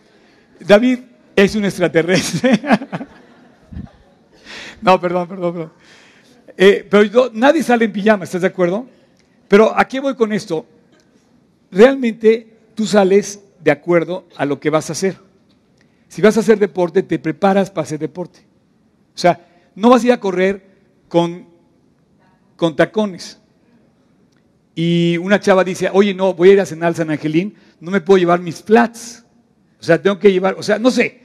David 0.60 1.00
es 1.36 1.56
un 1.56 1.66
extraterrestre. 1.66 2.60
no, 4.82 5.00
perdón, 5.00 5.28
perdón, 5.28 5.54
perdón. 5.54 5.72
Eh, 6.58 6.88
pero 6.90 7.32
nadie 7.34 7.64
sale 7.64 7.86
en 7.86 7.94
pijama, 7.94 8.24
¿estás 8.24 8.42
de 8.42 8.48
acuerdo? 8.48 8.88
Pero 9.48 9.78
¿a 9.78 9.88
qué 9.88 10.00
voy 10.00 10.16
con 10.16 10.34
esto? 10.34 10.66
Realmente 11.72 12.58
tú 12.76 12.86
sales 12.86 13.42
de 13.60 13.72
acuerdo 13.72 14.26
a 14.36 14.46
lo 14.46 14.60
que 14.60 14.70
vas 14.70 14.90
a 14.90 14.94
hacer. 14.94 15.18
Si 16.08 16.22
vas 16.22 16.36
a 16.38 16.42
hacer 16.42 16.60
deporte, 16.60 17.04
te 17.04 17.20
preparas 17.20 17.70
para 17.70 17.84
hacer 17.84 18.00
deporte. 18.00 18.40
O 19.14 19.18
sea, 19.18 19.48
no 19.76 19.90
vas 19.90 20.04
a 20.04 20.08
ir 20.08 20.12
a 20.12 20.20
correr 20.20 20.66
con, 21.08 21.48
con 22.56 22.76
tacones. 22.76 23.41
Y 24.84 25.16
una 25.20 25.40
chava 25.40 25.64
dice, 25.64 25.92
oye, 25.94 26.12
no, 26.12 26.34
voy 26.34 26.50
a 26.50 26.54
ir 26.54 26.60
a 26.60 26.66
cenar 26.66 26.88
al 26.88 26.96
San 26.96 27.12
Angelín, 27.12 27.54
no 27.80 27.92
me 27.92 28.02
puedo 28.02 28.18
llevar 28.18 28.40
mis 28.40 28.64
flats. 28.64 29.24
O 29.80 29.84
sea, 29.84 30.02
tengo 30.02 30.18
que 30.18 30.32
llevar, 30.32 30.56
o 30.58 30.64
sea, 30.64 30.80
no 30.80 30.90
sé. 30.90 31.22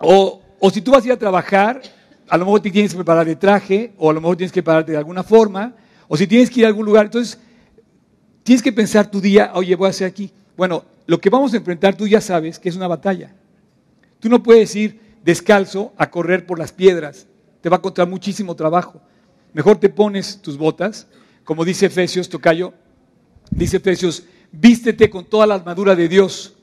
O, 0.00 0.42
si 0.72 0.80
tú 0.80 0.90
vas 0.90 1.04
a 1.04 1.06
ir 1.06 1.12
a 1.12 1.16
trabajar, 1.16 1.80
a 2.28 2.36
lo 2.36 2.44
mejor 2.44 2.60
te 2.60 2.72
tienes 2.72 2.90
que 2.90 2.96
preparar 2.96 3.24
de 3.24 3.36
traje, 3.36 3.92
o 3.96 4.10
a 4.10 4.12
lo 4.12 4.20
mejor 4.20 4.36
tienes 4.36 4.50
que 4.50 4.64
prepararte 4.64 4.90
de 4.90 4.98
alguna 4.98 5.22
forma, 5.22 5.76
o 6.08 6.16
si 6.16 6.26
tienes 6.26 6.50
que 6.50 6.58
ir 6.58 6.66
a 6.66 6.68
algún 6.70 6.86
lugar, 6.86 7.04
entonces 7.04 7.38
tienes 8.42 8.64
que 8.64 8.72
pensar 8.72 9.08
tu 9.08 9.20
día, 9.20 9.52
oye, 9.54 9.76
voy 9.76 9.86
a 9.86 9.90
hacer 9.90 10.08
aquí. 10.08 10.32
Bueno, 10.56 10.84
lo 11.06 11.20
que 11.20 11.30
vamos 11.30 11.54
a 11.54 11.58
enfrentar 11.58 11.96
tú 11.96 12.08
ya 12.08 12.20
sabes 12.20 12.58
que 12.58 12.68
es 12.68 12.74
una 12.74 12.88
batalla. 12.88 13.32
Tú 14.18 14.28
no 14.28 14.42
puedes 14.42 14.74
ir 14.74 14.98
descalzo 15.22 15.92
a 15.96 16.10
correr 16.10 16.46
por 16.46 16.58
las 16.58 16.72
piedras, 16.72 17.28
te 17.60 17.68
va 17.68 17.76
a 17.76 17.80
costar 17.80 18.08
muchísimo 18.08 18.56
trabajo. 18.56 19.00
Mejor 19.52 19.78
te 19.78 19.88
pones 19.88 20.42
tus 20.42 20.58
botas 20.58 21.06
como 21.48 21.64
dice 21.64 21.86
Efesios, 21.86 22.28
Tocayo, 22.28 22.74
dice 23.50 23.78
Efesios, 23.78 24.22
vístete 24.52 25.08
con 25.08 25.24
toda 25.24 25.46
la 25.46 25.54
armadura 25.54 25.96
de 25.96 26.06
Dios. 26.06 26.54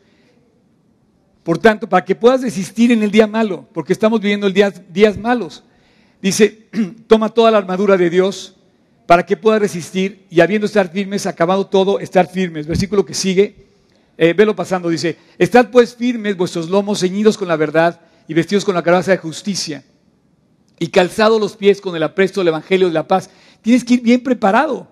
Por 1.41 1.57
tanto, 1.57 1.89
para 1.89 2.05
que 2.05 2.13
puedas 2.13 2.43
resistir 2.43 2.91
en 2.91 3.01
el 3.01 3.09
día 3.09 3.25
malo, 3.25 3.67
porque 3.73 3.93
estamos 3.93 4.21
viviendo 4.21 4.45
el 4.45 4.53
día, 4.53 4.69
días 4.69 5.17
malos, 5.17 5.63
dice, 6.21 6.67
toma 7.07 7.29
toda 7.29 7.49
la 7.49 7.57
armadura 7.57 7.97
de 7.97 8.11
Dios 8.11 8.57
para 9.07 9.25
que 9.25 9.35
puedas 9.35 9.59
resistir 9.59 10.27
y 10.29 10.39
habiendo 10.41 10.67
estar 10.67 10.91
firmes, 10.91 11.25
acabado 11.25 11.65
todo, 11.65 11.99
estar 11.99 12.27
firmes. 12.27 12.67
Versículo 12.67 13.03
que 13.03 13.15
sigue, 13.15 13.65
eh, 14.19 14.33
velo 14.33 14.55
pasando, 14.55 14.89
dice, 14.89 15.17
estad 15.39 15.71
pues 15.71 15.95
firmes 15.95 16.37
vuestros 16.37 16.69
lomos 16.69 16.99
ceñidos 16.99 17.39
con 17.39 17.47
la 17.47 17.55
verdad 17.55 18.01
y 18.27 18.35
vestidos 18.35 18.63
con 18.63 18.75
la 18.75 18.83
caraza 18.83 19.09
de 19.09 19.17
justicia 19.17 19.83
y 20.77 20.89
calzados 20.89 21.39
los 21.39 21.55
pies 21.55 21.81
con 21.81 21.95
el 21.95 22.03
apresto 22.03 22.41
del 22.41 22.49
Evangelio 22.49 22.87
de 22.87 22.93
la 22.93 23.07
paz. 23.07 23.31
Tienes 23.65 23.83
que 23.83 23.95
ir 23.95 24.01
bien 24.03 24.21
preparado. 24.21 24.87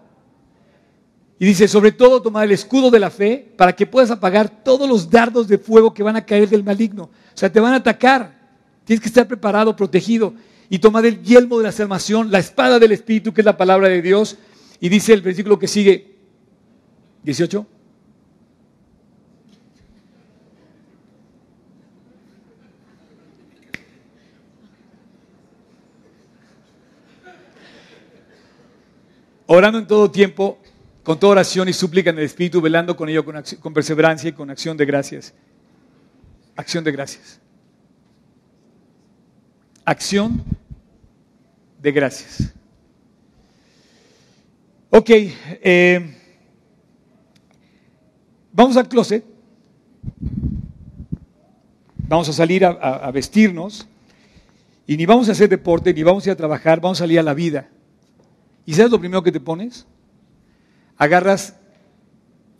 Y 1.37 1.45
dice, 1.45 1.67
sobre 1.67 1.91
todo 1.91 2.23
tomar 2.23 2.45
el 2.45 2.53
escudo 2.53 2.89
de 2.89 2.99
la 2.99 3.11
fe 3.11 3.53
para 3.55 3.75
que 3.75 3.85
puedas 3.85 4.09
apagar 4.09 4.63
todos 4.63 4.89
los 4.89 5.11
dardos 5.11 5.47
de 5.47 5.59
fuego 5.59 5.93
que 5.93 6.01
van 6.01 6.15
a 6.15 6.25
caer 6.25 6.49
del 6.49 6.63
maligno. 6.63 7.03
O 7.03 7.37
sea, 7.37 7.51
te 7.51 7.59
van 7.59 7.73
a 7.73 7.75
atacar. 7.75 8.35
Tienes 8.83 8.99
que 8.99 9.09
estar 9.09 9.27
preparado, 9.27 9.75
protegido. 9.75 10.33
Y 10.71 10.79
tomar 10.79 11.05
el 11.05 11.21
yelmo 11.21 11.59
de 11.59 11.65
la 11.65 11.71
salvación, 11.71 12.31
la 12.31 12.39
espada 12.39 12.79
del 12.79 12.93
Espíritu, 12.93 13.31
que 13.31 13.41
es 13.41 13.45
la 13.45 13.57
palabra 13.57 13.89
de 13.89 14.01
Dios. 14.01 14.37
Y 14.79 14.89
dice 14.89 15.13
el 15.13 15.21
versículo 15.21 15.59
que 15.59 15.67
sigue, 15.67 16.15
18. 17.21 17.67
Orando 29.55 29.77
en 29.77 29.85
todo 29.85 30.09
tiempo, 30.09 30.57
con 31.03 31.19
toda 31.19 31.33
oración 31.33 31.69
y 31.69 31.73
súplica 31.73 32.09
en 32.09 32.17
el 32.17 32.23
Espíritu, 32.23 32.59
velando 32.59 32.97
con 32.97 33.07
ello 33.07 33.23
con, 33.23 33.71
perseverancia 33.71 34.27
y 34.27 34.33
con 34.33 34.49
acción 34.49 34.75
de 34.75 34.83
gracias. 34.83 35.31
Acción 36.55 36.83
de 36.83 36.91
gracias. 36.91 37.39
Acción 39.85 40.43
de 41.79 41.91
gracias. 41.91 42.51
Ok, 44.89 45.09
eh, 45.11 46.17
vamos 48.51 48.75
al 48.75 48.89
closet. 48.89 49.23
Vamos 52.07 52.27
a 52.27 52.33
salir 52.33 52.65
a 52.65 53.11
vestirnos 53.11 53.87
y 54.87 54.97
ni 54.97 55.05
vamos 55.05 55.29
a 55.29 55.33
hacer 55.33 55.47
deporte, 55.47 55.93
ni 55.93 56.01
vamos 56.01 56.25
a 56.25 56.29
ir 56.29 56.33
a 56.33 56.37
trabajar, 56.37 56.81
vamos 56.81 56.97
a 56.97 57.03
salir 57.03 57.19
a 57.19 57.23
la 57.23 57.35
vida. 57.35 57.69
¿Y 58.65 58.73
sabes 58.73 58.91
lo 58.91 58.99
primero 58.99 59.23
que 59.23 59.31
te 59.31 59.39
pones? 59.39 59.85
Agarras 60.97 61.59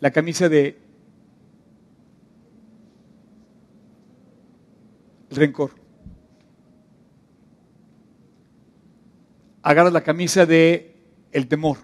la 0.00 0.10
camisa 0.10 0.48
de 0.48 0.78
rencor. 5.30 5.70
Agarras 9.62 9.92
la 9.92 10.02
camisa 10.02 10.44
de 10.44 10.94
el 11.32 11.48
temor. 11.48 11.78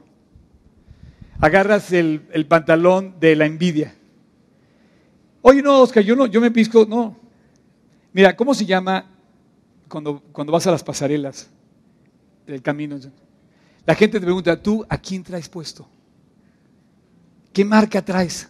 Agarras 1.41 1.93
el, 1.93 2.47
pantalón 2.47 3.19
de 3.19 3.35
la 3.35 3.47
envidia. 3.47 3.95
Oye, 5.41 5.63
no, 5.63 5.81
Oscar, 5.81 6.03
yo 6.03 6.15
no, 6.15 6.27
yo 6.27 6.43
me 6.43 6.51
pisco, 6.51 6.85
no. 6.87 7.17
Mira, 8.13 8.37
¿cómo 8.37 8.53
se 8.53 8.67
llama 8.67 9.07
cuando, 9.89 10.21
cuando 10.33 10.53
vas 10.53 10.67
a 10.67 10.73
las 10.73 10.85
pasarelas 10.85 11.49
del 12.47 12.61
camino? 12.61 12.99
La 13.87 13.95
gente 13.95 14.21
te 14.21 14.25
pregunta, 14.25 14.61
¿tú 14.61 14.85
a 14.89 14.99
quién 14.99 15.23
traes 15.23 15.49
puesto? 15.49 15.89
¿Qué 17.53 17.65
marca 17.65 18.05
traes? 18.05 18.49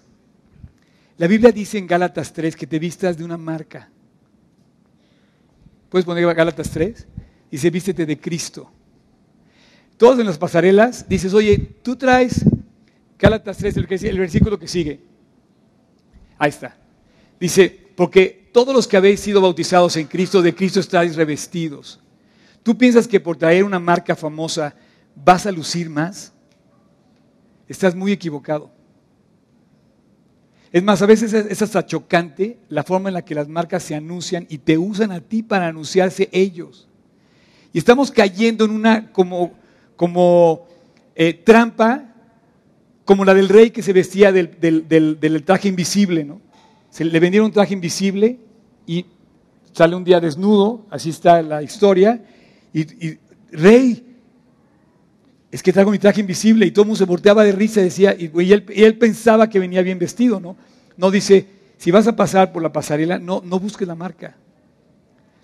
La 1.16 1.26
Biblia 1.26 1.52
dice 1.52 1.78
en 1.78 1.86
Gálatas 1.86 2.32
3 2.32 2.56
que 2.56 2.66
te 2.66 2.78
vistas 2.78 3.16
de 3.16 3.24
una 3.24 3.36
marca. 3.36 3.88
¿Puedes 5.88 6.06
poner 6.06 6.34
Gálatas 6.34 6.70
3? 6.70 7.06
Dice, 7.50 7.70
vístete 7.70 8.06
de 8.06 8.18
Cristo. 8.18 8.70
Todos 9.96 10.18
en 10.18 10.26
las 10.26 10.38
pasarelas 10.38 11.06
dices, 11.08 11.34
oye, 11.34 11.58
tú 11.82 11.96
traes 11.96 12.44
Gálatas 13.18 13.58
3, 13.58 13.76
el, 13.76 14.18
versículo 14.18 14.58
que 14.58 14.66
sigue. 14.66 15.00
Ahí 16.38 16.48
está. 16.48 16.76
Dice, 17.38 17.88
porque 17.96 18.48
todos 18.52 18.74
los 18.74 18.88
que 18.88 18.96
habéis 18.96 19.20
sido 19.20 19.42
bautizados 19.42 19.96
en 19.96 20.06
Cristo, 20.06 20.40
de 20.40 20.54
Cristo 20.54 20.80
estáis 20.80 21.16
revestidos. 21.16 22.00
¿Tú 22.62 22.78
piensas 22.78 23.06
que 23.06 23.20
por 23.20 23.36
traer 23.36 23.64
una 23.64 23.78
marca 23.78 24.16
famosa 24.16 24.74
vas 25.24 25.46
a 25.46 25.52
lucir 25.52 25.90
más? 25.90 26.32
Estás 27.68 27.94
muy 27.94 28.12
equivocado. 28.12 28.70
Es 30.72 30.82
más, 30.82 31.02
a 31.02 31.06
veces 31.06 31.32
es 31.32 31.62
hasta 31.62 31.84
chocante 31.84 32.58
la 32.68 32.84
forma 32.84 33.08
en 33.08 33.14
la 33.14 33.24
que 33.24 33.34
las 33.34 33.48
marcas 33.48 33.82
se 33.82 33.94
anuncian 33.94 34.46
y 34.48 34.58
te 34.58 34.78
usan 34.78 35.10
a 35.10 35.20
ti 35.20 35.42
para 35.42 35.66
anunciarse 35.66 36.28
ellos. 36.32 36.88
Y 37.72 37.78
estamos 37.78 38.10
cayendo 38.10 38.64
en 38.64 38.70
una 38.70 39.10
como, 39.10 39.52
como 39.96 40.66
eh, 41.16 41.34
trampa, 41.34 42.14
como 43.04 43.24
la 43.24 43.34
del 43.34 43.48
rey 43.48 43.70
que 43.70 43.82
se 43.82 43.92
vestía 43.92 44.30
del, 44.30 45.42
traje 45.44 45.68
invisible, 45.68 46.24
¿no? 46.24 46.40
Se 46.90 47.04
le 47.04 47.18
vendieron 47.20 47.46
un 47.46 47.52
traje 47.52 47.74
invisible 47.74 48.38
y 48.86 49.06
sale 49.72 49.96
un 49.96 50.04
día 50.04 50.20
desnudo, 50.20 50.86
así 50.90 51.10
está 51.10 51.42
la 51.42 51.62
historia, 51.62 52.24
y 52.72 53.18
rey, 53.52 54.09
es 55.50 55.62
que 55.62 55.72
traigo 55.72 55.90
mi 55.90 55.98
traje 55.98 56.20
invisible 56.20 56.64
y 56.66 56.70
todo 56.70 56.82
el 56.82 56.88
mundo 56.88 56.98
se 56.98 57.04
volteaba 57.04 57.42
de 57.44 57.52
risa 57.52 57.80
y 57.80 57.84
decía, 57.84 58.14
y, 58.16 58.52
él, 58.52 58.98
pensaba 58.98 59.48
que 59.48 59.58
venía 59.58 59.82
bien 59.82 59.98
vestido, 59.98 60.38
¿no? 60.38 60.56
No 60.96 61.10
dice, 61.10 61.46
si 61.76 61.90
vas 61.90 62.06
a 62.06 62.14
pasar 62.14 62.52
por 62.52 62.62
la 62.62 62.72
pasarela, 62.72 63.18
no, 63.18 63.42
no 63.44 63.58
busques 63.58 63.86
la 63.86 63.94
marca. 63.94 64.36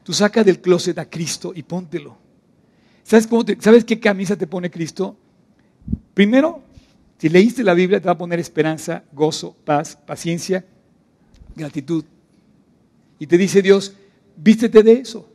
Tú 0.04 0.12
saca 0.12 0.44
del 0.44 0.60
closet 0.60 0.98
a 0.98 1.10
Cristo 1.10 1.52
y 1.54 1.62
póntelo. 1.64 2.16
¿Sabes, 3.02 3.26
cómo 3.26 3.44
¿Sabes 3.58 3.84
qué 3.84 3.98
camisa 3.98 4.36
te 4.36 4.46
pone 4.46 4.70
Cristo? 4.70 5.16
Primero, 6.14 6.62
si 7.18 7.28
leíste 7.28 7.64
la 7.64 7.74
Biblia, 7.74 8.00
te 8.00 8.06
va 8.06 8.12
a 8.12 8.18
poner 8.18 8.38
esperanza, 8.38 9.02
gozo, 9.12 9.56
paz, 9.64 9.96
paciencia, 9.96 10.64
gratitud. 11.56 12.04
Y 13.18 13.26
te 13.26 13.38
dice 13.38 13.62
Dios, 13.62 13.94
vístete 14.36 14.82
de 14.82 14.92
eso. 14.92 15.28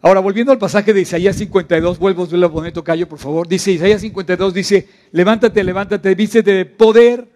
Ahora, 0.00 0.20
volviendo 0.20 0.52
al 0.52 0.58
pasaje 0.58 0.92
de 0.92 1.00
Isaías 1.00 1.36
52, 1.36 1.98
vuelvo 1.98 2.22
a 2.22 2.52
poner 2.52 2.72
tocayo, 2.72 3.08
por 3.08 3.18
favor. 3.18 3.48
Dice 3.48 3.72
Isaías 3.72 4.00
52, 4.00 4.54
dice, 4.54 4.88
levántate, 5.10 5.64
levántate, 5.64 6.14
vístete 6.14 6.52
de 6.52 6.64
poder, 6.66 7.28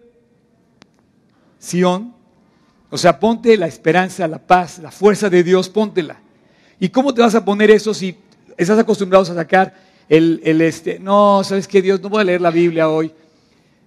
Sión. 1.59 2.15
O 2.91 2.99
sea, 2.99 3.19
ponte 3.19 3.57
la 3.57 3.67
esperanza, 3.67 4.29
la 4.29 4.39
paz, 4.39 4.79
la 4.79 4.91
fuerza 4.91 5.29
de 5.29 5.43
Dios, 5.43 5.69
póntela. 5.69 6.21
¿Y 6.79 6.89
cómo 6.89 7.13
te 7.15 7.23
vas 7.23 7.35
a 7.35 7.45
poner 7.45 7.71
eso 7.71 7.95
si 7.95 8.17
estás 8.57 8.79
acostumbrado 8.79 9.23
a 9.23 9.35
sacar 9.35 9.75
el, 10.09 10.41
el 10.45 10.61
este? 10.61 10.99
No, 10.99 11.43
¿sabes 11.43 11.67
qué, 11.67 11.83
Dios? 11.83 12.01
No 12.01 12.11
voy 12.11 12.21
a 12.21 12.25
leer 12.25 12.41
la 12.41 12.51
Biblia 12.51 12.89
hoy. 12.89 13.13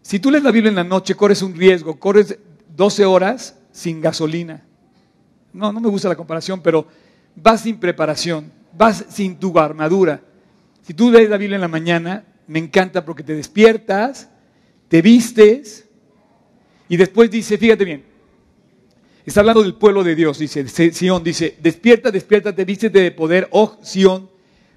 Si 0.02 0.20
tú 0.20 0.32
lees 0.32 0.44
la 0.44 0.52
Biblia 0.52 0.70
en 0.70 0.76
la 0.76 0.84
noche, 0.84 1.16
corres 1.16 1.42
un 1.42 1.56
riesgo, 1.56 1.98
corres 1.98 2.38
12 2.76 3.06
horas 3.06 3.56
sin 3.72 4.02
gasolina. 4.02 4.64
No, 5.54 5.72
no 5.72 5.80
me 5.80 5.90
gusta 5.90 6.10
la 6.10 6.16
comparación, 6.16 6.62
pero 6.62 6.88
vas 7.36 7.62
sin 7.62 7.78
preparación 7.78 8.52
vas 8.78 9.06
sin 9.10 9.38
tu 9.38 9.58
armadura. 9.58 10.22
Si 10.82 10.94
tú 10.94 11.12
lees 11.12 11.30
la 11.30 11.38
Biblia 11.38 11.56
en 11.56 11.62
la 11.62 11.68
mañana, 11.68 12.26
me 12.48 12.60
encanta 12.60 13.04
porque 13.04 13.24
te 13.24 13.34
despiertas, 13.34 14.30
te 14.88 15.02
vistes 15.02 15.88
y 16.88 16.98
después 16.98 17.32
dice, 17.32 17.58
fíjate 17.58 17.86
bien, 17.86 18.06
está 19.26 19.40
hablando 19.40 19.64
del 19.64 19.76
pueblo 19.76 20.04
de 20.04 20.16
Dios, 20.16 20.38
dice 20.38 20.68
Sión, 20.68 21.24
dice, 21.24 21.58
despierta, 21.62 22.12
despierta, 22.12 22.54
te 22.54 22.66
viste 22.66 22.90
de 22.90 23.12
poder, 23.12 23.48
oh 23.52 23.78
Sión, 23.82 24.30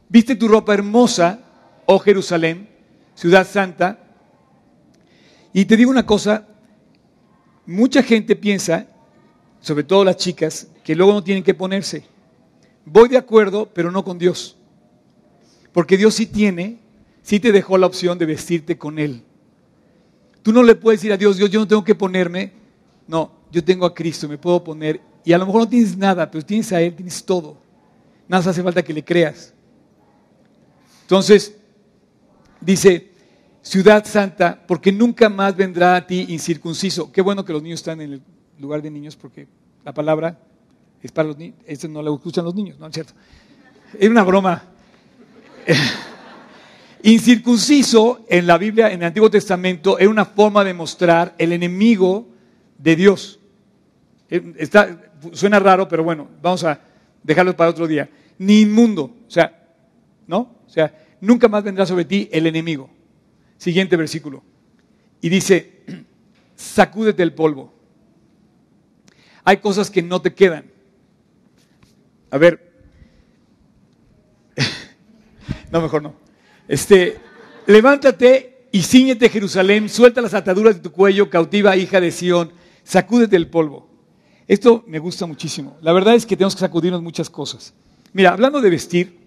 viste 0.09 0.37
tu 0.37 0.49
ropa 0.49 0.73
hermosa, 0.75 1.41
oh 1.87 1.99
Jerusalén, 1.99 2.69
ciudad 3.15 3.47
santa. 3.47 3.99
Y 5.53 5.65
te 5.65 5.77
digo 5.77 5.91
una 5.91 6.07
cosa, 6.07 6.47
mucha 7.67 8.03
gente 8.03 8.37
piensa, 8.37 8.87
sobre 9.61 9.85
todo 9.85 10.05
las 10.05 10.17
chicas, 10.17 10.69
que 10.83 10.95
luego 10.95 11.13
no 11.13 11.23
tienen 11.23 11.43
que 11.43 11.55
ponerse. 11.55 12.05
Voy 12.91 13.09
de 13.09 13.19
acuerdo, 13.19 13.69
pero 13.73 13.91
no 13.91 14.05
con 14.05 14.19
Dios. 14.19 14.57
Porque 15.73 15.97
Dios 15.97 16.15
sí 16.15 16.27
tiene, 16.27 16.79
sí 17.23 17.39
te 17.39 17.53
dejó 17.53 17.77
la 17.77 17.87
opción 17.87 18.19
de 18.19 18.27
vestirte 18.27 18.79
con 18.79 18.99
Él. 18.99 19.23
Tú 20.43 20.53
no 20.53 20.63
le 20.63 20.75
puedes 20.75 21.01
decir 21.01 21.13
a 21.13 21.17
Dios, 21.17 21.37
Dios, 21.37 21.51
yo 21.51 21.61
no 21.61 21.69
tengo 21.69 21.85
que 21.85 21.95
ponerme. 21.95 22.53
No, 23.07 23.33
yo 23.53 23.63
tengo 23.63 23.85
a 23.85 23.95
Cristo, 23.95 24.29
me 24.29 24.39
puedo 24.39 24.65
poner. 24.65 25.01
Y 25.25 25.33
a 25.33 25.39
lo 25.39 25.47
mejor 25.47 25.63
no 25.63 25.69
tienes 25.69 25.97
nada, 25.97 26.31
pero 26.31 26.45
tienes 26.45 26.73
a 26.73 26.81
Él, 26.81 26.95
tienes 26.95 27.23
todo. 27.25 27.59
Nada 28.27 28.51
hace 28.51 28.63
falta 28.63 28.83
que 28.83 28.93
le 28.93 29.05
creas. 29.05 29.53
Entonces, 31.03 31.57
dice, 32.61 33.11
ciudad 33.61 34.05
santa, 34.07 34.65
porque 34.67 34.93
nunca 34.93 35.29
más 35.29 35.55
vendrá 35.55 35.97
a 35.97 36.07
ti 36.07 36.27
incircunciso. 36.29 37.13
Qué 37.13 37.21
bueno 37.21 37.45
que 37.45 37.53
los 37.53 37.63
niños 37.63 37.81
están 37.81 38.01
en 38.01 38.15
el 38.15 38.23
lugar 38.59 38.81
de 38.81 38.91
niños, 38.91 39.17
porque 39.17 39.47
la 39.85 39.93
palabra 39.93 40.39
es 41.03 41.13
para 41.13 41.29
los 41.29 41.39
niños. 41.39 41.57
Esto 41.67 41.89
no 41.89 42.03
lo 42.03 42.15
escuchan 42.15 42.45
los 42.45 42.55
niños, 42.55 42.79
¿no 42.79 42.87
es 42.87 42.95
cierto? 42.95 43.13
Es 43.99 44.09
una 44.09 44.23
broma. 44.23 44.65
Incircunciso 47.03 48.25
en 48.29 48.47
la 48.47 48.59
Biblia, 48.59 48.91
en 48.91 49.01
el 49.01 49.07
Antiguo 49.07 49.31
Testamento, 49.31 49.99
era 49.99 50.11
una 50.11 50.25
forma 50.25 50.65
de 50.65 50.75
mostrar 50.75 51.35
el 51.39 51.53
enemigo 51.53 52.29
de 52.77 52.97
Dios. 52.97 53.39
Eh, 54.29 54.55
está, 54.59 55.13
suena 55.33 55.61
raro, 55.61 55.87
pero 55.89 56.03
bueno, 56.03 56.29
vamos 56.43 56.65
a 56.65 56.81
dejarlo 57.23 57.57
para 57.57 57.71
otro 57.71 57.87
día. 57.87 58.09
Ni 58.39 58.61
inmundo, 58.61 59.15
o 59.27 59.31
sea, 59.31 59.53
¿no? 60.27 60.57
O 60.67 60.71
sea, 60.71 60.93
nunca 61.21 61.49
más 61.49 61.63
vendrá 61.63 61.87
sobre 61.87 62.05
ti 62.05 62.29
el 62.33 62.47
enemigo. 62.47 62.91
Siguiente 63.57 63.97
versículo. 63.97 64.43
Y 65.21 65.29
dice, 65.29 65.83
sacúdete 66.57 67.23
el 67.23 67.33
polvo. 67.33 67.73
Hay 69.45 69.59
cosas 69.59 69.91
que 69.91 70.03
no 70.03 70.21
te 70.21 70.35
quedan. 70.35 70.65
A 72.31 72.39
ver, 72.39 72.73
no, 75.73 75.81
mejor 75.81 76.03
no. 76.03 76.15
Este, 76.67 77.17
levántate 77.67 78.69
y 78.71 78.83
ciñete 78.83 79.29
Jerusalén, 79.29 79.89
suelta 79.89 80.21
las 80.21 80.35
ataduras 80.35 80.77
de 80.77 80.81
tu 80.81 80.93
cuello, 80.93 81.31
cautiva 81.31 81.77
hija 81.77 82.01
de 82.01 82.11
Sión, 82.11 82.53
sacúdete 82.85 83.37
el 83.37 83.49
polvo. 83.49 83.89
Esto 84.47 84.85
me 84.87 84.99
gusta 84.99 85.27
muchísimo. 85.27 85.77
La 85.83 85.93
verdad 85.93 86.15
es 86.15 86.25
que 86.25 86.37
tenemos 86.37 86.55
que 86.55 86.61
sacudirnos 86.61 87.03
muchas 87.03 87.29
cosas. 87.29 87.75
Mira, 88.13 88.33
hablando 88.33 88.61
de 88.61 88.71
vestir, 88.71 89.19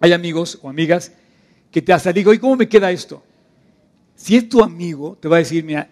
hay 0.00 0.12
amigos 0.12 0.58
o 0.62 0.68
amigas 0.68 1.12
que 1.70 1.82
te 1.82 1.92
hasta 1.92 2.12
digo, 2.12 2.32
¿y 2.32 2.38
cómo 2.38 2.56
me 2.56 2.68
queda 2.68 2.90
esto? 2.90 3.22
Si 4.14 4.36
es 4.36 4.48
tu 4.48 4.62
amigo, 4.62 5.16
te 5.20 5.28
va 5.28 5.36
a 5.36 5.38
decir, 5.40 5.64
mira, 5.64 5.88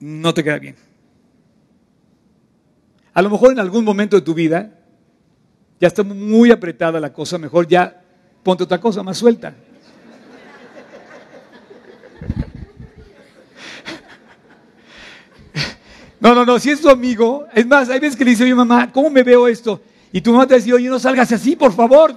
no 0.00 0.34
te 0.34 0.44
queda 0.44 0.58
bien. 0.58 0.76
A 3.12 3.22
lo 3.22 3.30
mejor 3.30 3.52
en 3.52 3.58
algún 3.58 3.84
momento 3.84 4.16
de 4.16 4.22
tu 4.22 4.34
vida 4.34 4.70
ya 5.80 5.88
está 5.88 6.02
muy 6.02 6.50
apretada 6.50 7.00
la 7.00 7.12
cosa, 7.12 7.38
mejor 7.38 7.66
ya 7.66 8.02
ponte 8.42 8.64
otra 8.64 8.80
cosa 8.80 9.02
más 9.02 9.18
suelta. 9.18 9.54
No, 16.22 16.34
no, 16.34 16.44
no, 16.44 16.58
si 16.58 16.68
es 16.68 16.82
tu 16.82 16.90
amigo, 16.90 17.46
es 17.54 17.66
más, 17.66 17.88
hay 17.88 17.98
veces 17.98 18.14
que 18.14 18.26
le 18.26 18.32
dice, 18.32 18.44
oye 18.44 18.54
mamá, 18.54 18.92
¿cómo 18.92 19.08
me 19.08 19.22
veo 19.22 19.48
esto? 19.48 19.80
Y 20.12 20.20
tu 20.20 20.32
mamá 20.32 20.46
te 20.46 20.56
dice, 20.56 20.72
oye, 20.72 20.88
no 20.88 20.98
salgas 20.98 21.32
así, 21.32 21.56
por 21.56 21.72
favor. 21.72 22.14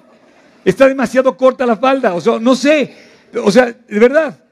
Está 0.65 0.87
demasiado 0.87 1.35
corta 1.37 1.65
la 1.65 1.77
falda. 1.77 2.13
O 2.13 2.21
sea, 2.21 2.39
no 2.39 2.55
sé. 2.55 2.93
O 3.43 3.51
sea, 3.51 3.65
de 3.65 3.99
verdad, 3.99 4.43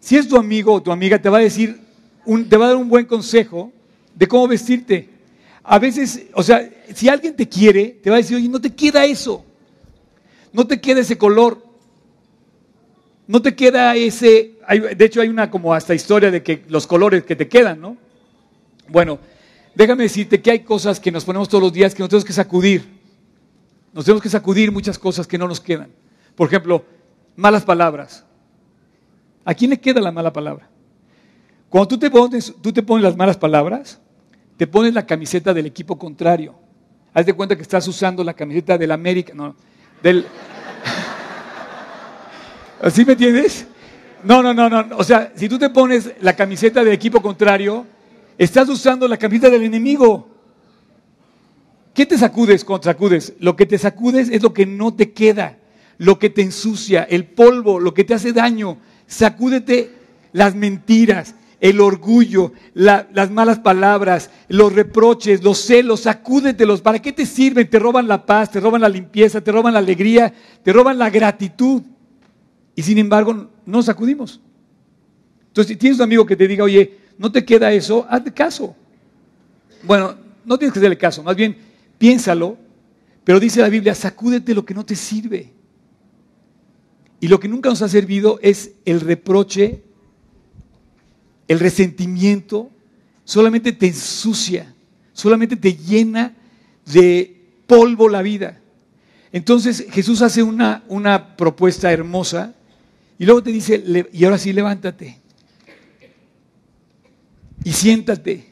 si 0.00 0.16
es 0.16 0.28
tu 0.28 0.36
amigo 0.36 0.74
o 0.74 0.82
tu 0.82 0.92
amiga, 0.92 1.20
te 1.20 1.28
va 1.28 1.38
a 1.38 1.42
decir, 1.42 1.80
te 2.48 2.56
va 2.56 2.66
a 2.66 2.68
dar 2.68 2.76
un 2.76 2.88
buen 2.88 3.06
consejo 3.06 3.72
de 4.14 4.28
cómo 4.28 4.48
vestirte. 4.48 5.08
A 5.62 5.78
veces, 5.78 6.26
o 6.34 6.42
sea, 6.42 6.68
si 6.94 7.08
alguien 7.08 7.36
te 7.36 7.48
quiere, 7.48 7.98
te 8.02 8.10
va 8.10 8.16
a 8.16 8.18
decir, 8.18 8.36
oye, 8.36 8.48
no 8.48 8.60
te 8.60 8.74
queda 8.74 9.04
eso 9.04 9.44
no 10.52 10.66
te 10.66 10.80
queda 10.80 11.00
ese 11.00 11.18
color, 11.18 11.64
no 13.26 13.40
te 13.40 13.54
queda 13.54 13.94
ese, 13.94 14.58
de 14.96 15.04
hecho 15.04 15.20
hay 15.20 15.28
una 15.28 15.50
como 15.50 15.72
hasta 15.72 15.94
historia 15.94 16.30
de 16.30 16.42
que 16.42 16.64
los 16.68 16.86
colores 16.86 17.24
que 17.24 17.36
te 17.36 17.48
quedan, 17.48 17.80
¿no? 17.80 17.96
Bueno, 18.88 19.20
déjame 19.74 20.04
decirte 20.04 20.42
que 20.42 20.50
hay 20.50 20.60
cosas 20.60 20.98
que 20.98 21.12
nos 21.12 21.24
ponemos 21.24 21.48
todos 21.48 21.62
los 21.62 21.72
días 21.72 21.94
que 21.94 22.02
nos 22.02 22.08
tenemos 22.08 22.24
que 22.24 22.32
sacudir. 22.32 23.00
Nos 23.92 24.04
tenemos 24.04 24.22
que 24.22 24.28
sacudir 24.28 24.72
muchas 24.72 24.98
cosas 24.98 25.26
que 25.26 25.38
no 25.38 25.46
nos 25.46 25.60
quedan. 25.60 25.90
Por 26.34 26.48
ejemplo, 26.48 26.84
malas 27.36 27.64
palabras. 27.64 28.24
¿A 29.44 29.54
quién 29.54 29.70
le 29.70 29.80
queda 29.80 30.00
la 30.00 30.10
mala 30.10 30.32
palabra? 30.32 30.68
Cuando 31.68 31.86
tú 31.86 31.98
te 31.98 32.10
pones, 32.10 32.52
tú 32.60 32.72
te 32.72 32.82
pones 32.82 33.04
las 33.04 33.16
malas 33.16 33.36
palabras, 33.36 34.00
te 34.60 34.66
pones 34.66 34.92
la 34.92 35.06
camiseta 35.06 35.54
del 35.54 35.64
equipo 35.64 35.98
contrario. 35.98 36.54
Haz 37.14 37.24
de 37.24 37.32
cuenta 37.32 37.56
que 37.56 37.62
estás 37.62 37.88
usando 37.88 38.22
la 38.22 38.34
camiseta 38.34 38.76
del 38.76 38.90
América. 38.90 39.32
No, 39.34 39.56
del... 40.02 40.26
¿Así 42.82 43.06
me 43.06 43.12
entiendes? 43.12 43.66
No, 44.22 44.42
no, 44.42 44.52
no, 44.52 44.68
no. 44.68 44.98
O 44.98 45.02
sea, 45.02 45.32
si 45.34 45.48
tú 45.48 45.58
te 45.58 45.70
pones 45.70 46.12
la 46.20 46.36
camiseta 46.36 46.84
del 46.84 46.92
equipo 46.92 47.22
contrario, 47.22 47.86
estás 48.36 48.68
usando 48.68 49.08
la 49.08 49.16
camiseta 49.16 49.48
del 49.48 49.62
enemigo. 49.62 50.28
¿Qué 51.94 52.04
te 52.04 52.18
sacudes 52.18 52.62
cuando 52.62 52.84
sacudes? 52.84 53.32
Lo 53.38 53.56
que 53.56 53.64
te 53.64 53.78
sacudes 53.78 54.28
es 54.28 54.42
lo 54.42 54.52
que 54.52 54.66
no 54.66 54.92
te 54.92 55.12
queda, 55.12 55.56
lo 55.96 56.18
que 56.18 56.28
te 56.28 56.42
ensucia, 56.42 57.04
el 57.04 57.24
polvo, 57.24 57.80
lo 57.80 57.94
que 57.94 58.04
te 58.04 58.12
hace 58.12 58.34
daño. 58.34 58.76
Sacúdete 59.06 59.90
las 60.32 60.54
mentiras, 60.54 61.34
el 61.60 61.80
orgullo, 61.80 62.52
las 62.74 63.30
malas 63.30 63.58
palabras, 63.58 64.30
los 64.48 64.72
reproches, 64.72 65.42
los 65.42 65.58
celos, 65.58 66.00
sacúdetelos. 66.00 66.80
¿Para 66.80 67.00
qué 67.00 67.12
te 67.12 67.26
sirven? 67.26 67.68
Te 67.68 67.78
roban 67.78 68.08
la 68.08 68.24
paz, 68.24 68.50
te 68.50 68.60
roban 68.60 68.80
la 68.80 68.88
limpieza, 68.88 69.40
te 69.40 69.52
roban 69.52 69.74
la 69.74 69.78
alegría, 69.78 70.32
te 70.62 70.72
roban 70.72 70.98
la 70.98 71.10
gratitud. 71.10 71.82
Y 72.74 72.82
sin 72.82 72.98
embargo, 72.98 73.50
no 73.66 73.82
sacudimos. 73.82 74.40
Entonces, 75.48 75.68
si 75.68 75.76
tienes 75.76 75.98
un 75.98 76.04
amigo 76.04 76.24
que 76.24 76.36
te 76.36 76.48
diga, 76.48 76.64
oye, 76.64 76.98
no 77.18 77.30
te 77.30 77.44
queda 77.44 77.72
eso, 77.72 78.06
hazte 78.08 78.32
caso. 78.32 78.74
Bueno, 79.82 80.14
no 80.44 80.58
tienes 80.58 80.72
que 80.72 80.78
hacerle 80.78 80.96
caso, 80.96 81.22
más 81.22 81.36
bien 81.36 81.56
piénsalo, 81.98 82.56
pero 83.24 83.38
dice 83.38 83.60
la 83.60 83.68
Biblia, 83.68 83.94
sacúdete 83.94 84.54
lo 84.54 84.64
que 84.64 84.72
no 84.72 84.86
te 84.86 84.96
sirve. 84.96 85.52
Y 87.20 87.28
lo 87.28 87.38
que 87.38 87.48
nunca 87.48 87.68
nos 87.68 87.82
ha 87.82 87.88
servido 87.88 88.38
es 88.40 88.72
el 88.86 89.00
reproche 89.00 89.82
el 91.50 91.58
resentimiento 91.58 92.70
solamente 93.24 93.72
te 93.72 93.88
ensucia, 93.88 94.72
solamente 95.12 95.56
te 95.56 95.74
llena 95.74 96.32
de 96.86 97.42
polvo 97.66 98.08
la 98.08 98.22
vida. 98.22 98.60
Entonces 99.32 99.84
Jesús 99.90 100.22
hace 100.22 100.44
una, 100.44 100.84
una 100.86 101.36
propuesta 101.36 101.90
hermosa 101.90 102.54
y 103.18 103.24
luego 103.24 103.42
te 103.42 103.50
dice, 103.50 103.82
y 104.12 104.24
ahora 104.24 104.38
sí 104.38 104.52
levántate 104.52 105.18
y 107.64 107.72
siéntate 107.72 108.46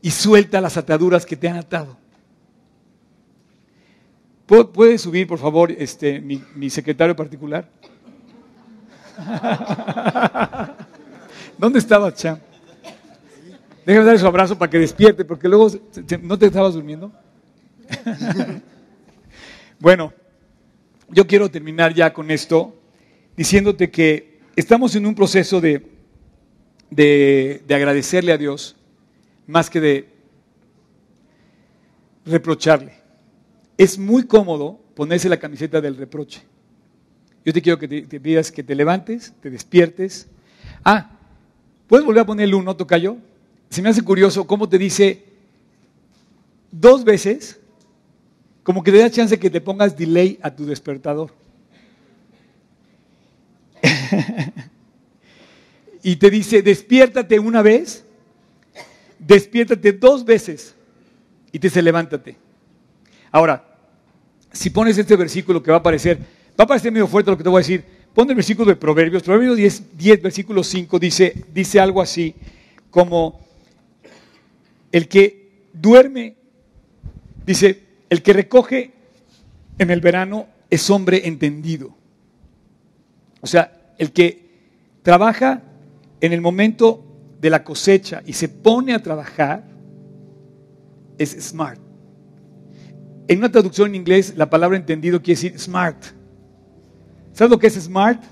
y 0.00 0.10
suelta 0.12 0.62
las 0.62 0.78
ataduras 0.78 1.26
que 1.26 1.36
te 1.36 1.46
han 1.46 1.58
atado. 1.58 1.98
¿Puede 4.46 4.96
subir, 4.96 5.26
por 5.26 5.38
favor, 5.38 5.70
este, 5.70 6.22
mi, 6.22 6.42
mi 6.54 6.70
secretario 6.70 7.14
particular? 7.14 7.68
¿Dónde 11.62 11.78
estaba 11.78 12.12
Cham? 12.12 12.40
Déjame 13.86 14.04
darle 14.04 14.18
su 14.18 14.26
abrazo 14.26 14.58
para 14.58 14.68
que 14.68 14.80
despierte, 14.80 15.24
porque 15.24 15.46
luego 15.46 15.70
no 16.20 16.36
te 16.36 16.46
estabas 16.46 16.74
durmiendo. 16.74 17.12
bueno, 19.78 20.12
yo 21.08 21.24
quiero 21.24 21.48
terminar 21.48 21.94
ya 21.94 22.12
con 22.12 22.32
esto 22.32 22.76
diciéndote 23.36 23.92
que 23.92 24.40
estamos 24.56 24.96
en 24.96 25.06
un 25.06 25.14
proceso 25.14 25.60
de, 25.60 25.86
de, 26.90 27.62
de 27.64 27.74
agradecerle 27.76 28.32
a 28.32 28.38
Dios 28.38 28.74
más 29.46 29.70
que 29.70 29.80
de 29.80 30.08
reprocharle. 32.26 32.94
Es 33.78 33.96
muy 34.00 34.26
cómodo 34.26 34.80
ponerse 34.96 35.28
la 35.28 35.38
camiseta 35.38 35.80
del 35.80 35.96
reproche. 35.96 36.42
Yo 37.44 37.52
te 37.52 37.62
quiero 37.62 37.78
que 37.78 37.86
te, 37.86 38.02
te 38.02 38.18
pidas 38.18 38.50
que 38.50 38.64
te 38.64 38.74
levantes, 38.74 39.32
te 39.40 39.48
despiertes. 39.48 40.28
Ah, 40.84 41.20
¿Puedes 41.92 42.06
volver 42.06 42.22
a 42.22 42.24
poner 42.24 42.44
el 42.44 42.54
uno, 42.54 42.74
Tocayo? 42.74 43.18
Se 43.68 43.82
me 43.82 43.90
hace 43.90 44.00
curioso 44.00 44.46
cómo 44.46 44.66
te 44.66 44.78
dice 44.78 45.24
dos 46.70 47.04
veces, 47.04 47.60
como 48.62 48.82
que 48.82 48.90
te 48.90 48.96
da 48.96 49.10
chance 49.10 49.38
que 49.38 49.50
te 49.50 49.60
pongas 49.60 49.94
delay 49.94 50.38
a 50.40 50.56
tu 50.56 50.64
despertador. 50.64 51.34
y 56.02 56.16
te 56.16 56.30
dice, 56.30 56.62
despiértate 56.62 57.38
una 57.38 57.60
vez, 57.60 58.06
despiértate 59.18 59.92
dos 59.92 60.24
veces 60.24 60.74
y 61.52 61.58
te 61.58 61.66
dice, 61.66 61.82
levántate. 61.82 62.38
Ahora, 63.30 63.68
si 64.50 64.70
pones 64.70 64.96
este 64.96 65.14
versículo 65.14 65.62
que 65.62 65.70
va 65.70 65.76
a 65.76 65.80
aparecer, 65.80 66.16
va 66.58 66.64
a 66.64 66.68
parecer 66.68 66.90
medio 66.90 67.06
fuerte 67.06 67.30
lo 67.30 67.36
que 67.36 67.44
te 67.44 67.50
voy 67.50 67.58
a 67.58 67.66
decir, 67.66 67.84
Pon 68.14 68.28
el 68.28 68.36
versículo 68.36 68.68
de 68.68 68.76
Proverbios, 68.76 69.22
Proverbios 69.22 69.56
10, 69.56 69.96
10 69.96 70.22
versículo 70.22 70.62
5, 70.62 70.98
dice, 70.98 71.44
dice 71.52 71.80
algo 71.80 72.02
así 72.02 72.34
como 72.90 73.40
el 74.90 75.08
que 75.08 75.68
duerme, 75.72 76.36
dice, 77.46 77.82
el 78.10 78.22
que 78.22 78.34
recoge 78.34 78.92
en 79.78 79.90
el 79.90 80.02
verano 80.02 80.46
es 80.68 80.90
hombre 80.90 81.26
entendido. 81.26 81.94
O 83.40 83.46
sea, 83.46 83.94
el 83.96 84.12
que 84.12 84.50
trabaja 85.02 85.62
en 86.20 86.34
el 86.34 86.42
momento 86.42 87.04
de 87.40 87.48
la 87.48 87.64
cosecha 87.64 88.22
y 88.26 88.34
se 88.34 88.48
pone 88.48 88.92
a 88.94 89.02
trabajar 89.02 89.64
es 91.16 91.30
smart. 91.40 91.80
En 93.26 93.38
una 93.38 93.50
traducción 93.50 93.88
en 93.88 93.94
inglés, 93.94 94.34
la 94.36 94.50
palabra 94.50 94.76
entendido 94.76 95.22
quiere 95.22 95.40
decir 95.40 95.58
smart. 95.58 96.21
¿Sabes 97.32 97.50
lo 97.50 97.58
que 97.58 97.66
es 97.66 97.74
smart? 97.74 98.22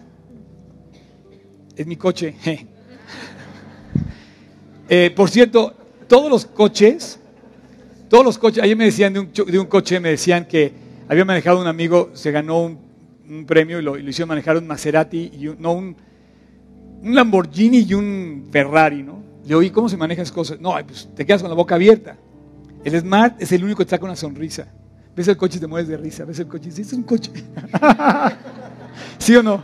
Es 1.76 1.86
mi 1.86 1.96
coche. 1.96 2.34
Eh, 4.92 5.12
por 5.14 5.30
cierto, 5.30 5.72
todos 6.08 6.28
los 6.28 6.44
coches, 6.46 7.20
todos 8.08 8.24
los 8.24 8.36
coches, 8.36 8.60
ayer 8.60 8.76
me 8.76 8.86
decían 8.86 9.12
de 9.12 9.20
un, 9.20 9.30
de 9.32 9.56
un, 9.56 9.66
coche, 9.66 10.00
me 10.00 10.08
decían 10.08 10.48
que 10.48 10.72
había 11.08 11.24
manejado 11.24 11.60
un 11.60 11.68
amigo, 11.68 12.10
se 12.12 12.32
ganó 12.32 12.64
un, 12.64 12.76
un 13.28 13.46
premio 13.46 13.78
y 13.78 13.82
lo, 13.82 13.96
y 13.96 14.02
lo 14.02 14.10
hicieron 14.10 14.30
manejar 14.30 14.56
un 14.56 14.66
Maserati 14.66 15.30
y 15.32 15.46
un, 15.46 15.62
no 15.62 15.74
un, 15.74 15.96
un 17.04 17.14
Lamborghini 17.14 17.86
y 17.88 17.94
un 17.94 18.48
Ferrari, 18.50 19.04
¿no? 19.04 19.22
Le 19.46 19.54
oí 19.54 19.70
cómo 19.70 19.88
se 19.88 19.96
manejan 19.96 20.24
esas 20.24 20.34
cosas. 20.34 20.60
No, 20.60 20.74
pues 20.84 21.08
te 21.14 21.24
quedas 21.24 21.40
con 21.40 21.50
la 21.50 21.56
boca 21.56 21.76
abierta. 21.76 22.16
El 22.82 22.98
Smart 22.98 23.40
es 23.40 23.52
el 23.52 23.62
único 23.62 23.76
que 23.76 23.84
está 23.84 23.98
con 23.98 24.08
una 24.08 24.16
sonrisa. 24.16 24.66
Ves 25.14 25.28
el 25.28 25.36
coche 25.36 25.58
y 25.58 25.60
te 25.60 25.68
mueves 25.68 25.88
de 25.88 25.96
risa. 25.96 26.24
Ves 26.24 26.40
el 26.40 26.48
coche 26.48 26.64
y 26.66 26.70
dices, 26.70 26.88
es 26.88 26.92
un 26.94 27.04
coche. 27.04 27.30
¿Sí 29.18 29.34
o 29.36 29.42
no? 29.42 29.62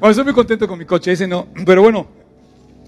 Bueno, 0.00 0.10
estoy 0.10 0.24
muy 0.24 0.34
contento 0.34 0.66
con 0.66 0.78
mi 0.78 0.84
coche, 0.84 1.12
ese 1.12 1.28
no. 1.28 1.46
Pero 1.64 1.82
bueno, 1.82 2.06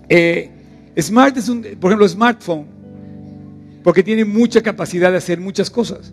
eh, 0.09 0.51
Smart 0.99 1.37
es 1.37 1.49
un, 1.49 1.63
por 1.81 1.91
ejemplo, 1.91 2.09
smartphone, 2.09 2.67
porque 3.83 4.03
tiene 4.03 4.25
mucha 4.25 4.63
capacidad 4.63 5.11
de 5.11 5.19
hacer 5.19 5.41
muchas 5.41 5.71
cosas. 5.71 6.13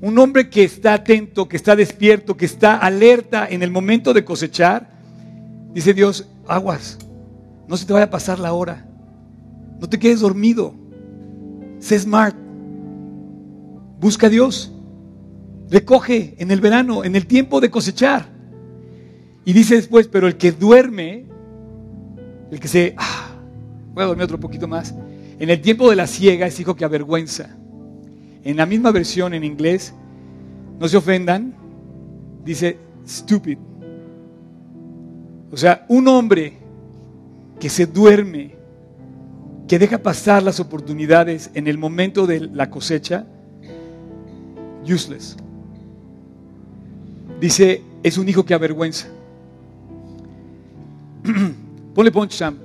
Un 0.00 0.18
hombre 0.18 0.50
que 0.50 0.64
está 0.64 0.94
atento, 0.94 1.48
que 1.48 1.56
está 1.56 1.76
despierto, 1.76 2.36
que 2.36 2.44
está 2.44 2.76
alerta 2.76 3.46
en 3.48 3.62
el 3.62 3.70
momento 3.70 4.12
de 4.12 4.24
cosechar, 4.24 4.90
dice 5.72 5.94
Dios, 5.94 6.28
aguas, 6.46 6.98
no 7.68 7.76
se 7.76 7.86
te 7.86 7.92
vaya 7.92 8.06
a 8.06 8.10
pasar 8.10 8.38
la 8.38 8.52
hora, 8.52 8.86
no 9.80 9.88
te 9.88 9.98
quedes 9.98 10.20
dormido, 10.20 10.74
sé 11.78 11.98
smart, 11.98 12.36
busca 14.00 14.26
a 14.26 14.30
Dios, 14.30 14.72
recoge 15.70 16.34
en 16.38 16.50
el 16.50 16.60
verano, 16.60 17.04
en 17.04 17.16
el 17.16 17.26
tiempo 17.26 17.60
de 17.60 17.70
cosechar. 17.70 18.33
Y 19.44 19.52
dice 19.52 19.76
después, 19.76 20.08
pero 20.08 20.26
el 20.26 20.36
que 20.36 20.52
duerme, 20.52 21.24
el 22.50 22.60
que 22.60 22.68
se, 22.68 22.94
ah, 22.96 23.36
voy 23.92 24.04
a 24.04 24.06
dormir 24.06 24.24
otro 24.24 24.40
poquito 24.40 24.66
más, 24.66 24.94
en 25.38 25.50
el 25.50 25.60
tiempo 25.60 25.90
de 25.90 25.96
la 25.96 26.06
ciega 26.06 26.46
es 26.46 26.58
hijo 26.60 26.74
que 26.74 26.84
avergüenza. 26.84 27.56
En 28.42 28.56
la 28.56 28.66
misma 28.66 28.90
versión 28.90 29.34
en 29.34 29.44
inglés, 29.44 29.94
no 30.78 30.88
se 30.88 30.96
ofendan, 30.96 31.54
dice 32.44 32.78
stupid. 33.06 33.58
O 35.50 35.56
sea, 35.56 35.84
un 35.88 36.08
hombre 36.08 36.54
que 37.60 37.68
se 37.68 37.86
duerme, 37.86 38.54
que 39.68 39.78
deja 39.78 39.98
pasar 39.98 40.42
las 40.42 40.60
oportunidades 40.60 41.50
en 41.54 41.68
el 41.68 41.78
momento 41.78 42.26
de 42.26 42.40
la 42.40 42.70
cosecha, 42.70 43.26
useless. 44.84 45.36
Dice, 47.40 47.82
es 48.02 48.18
un 48.18 48.28
hijo 48.28 48.44
que 48.44 48.54
avergüenza. 48.54 49.08
Ponle 51.94 52.10
punch, 52.10 52.32
Sam. 52.32 52.58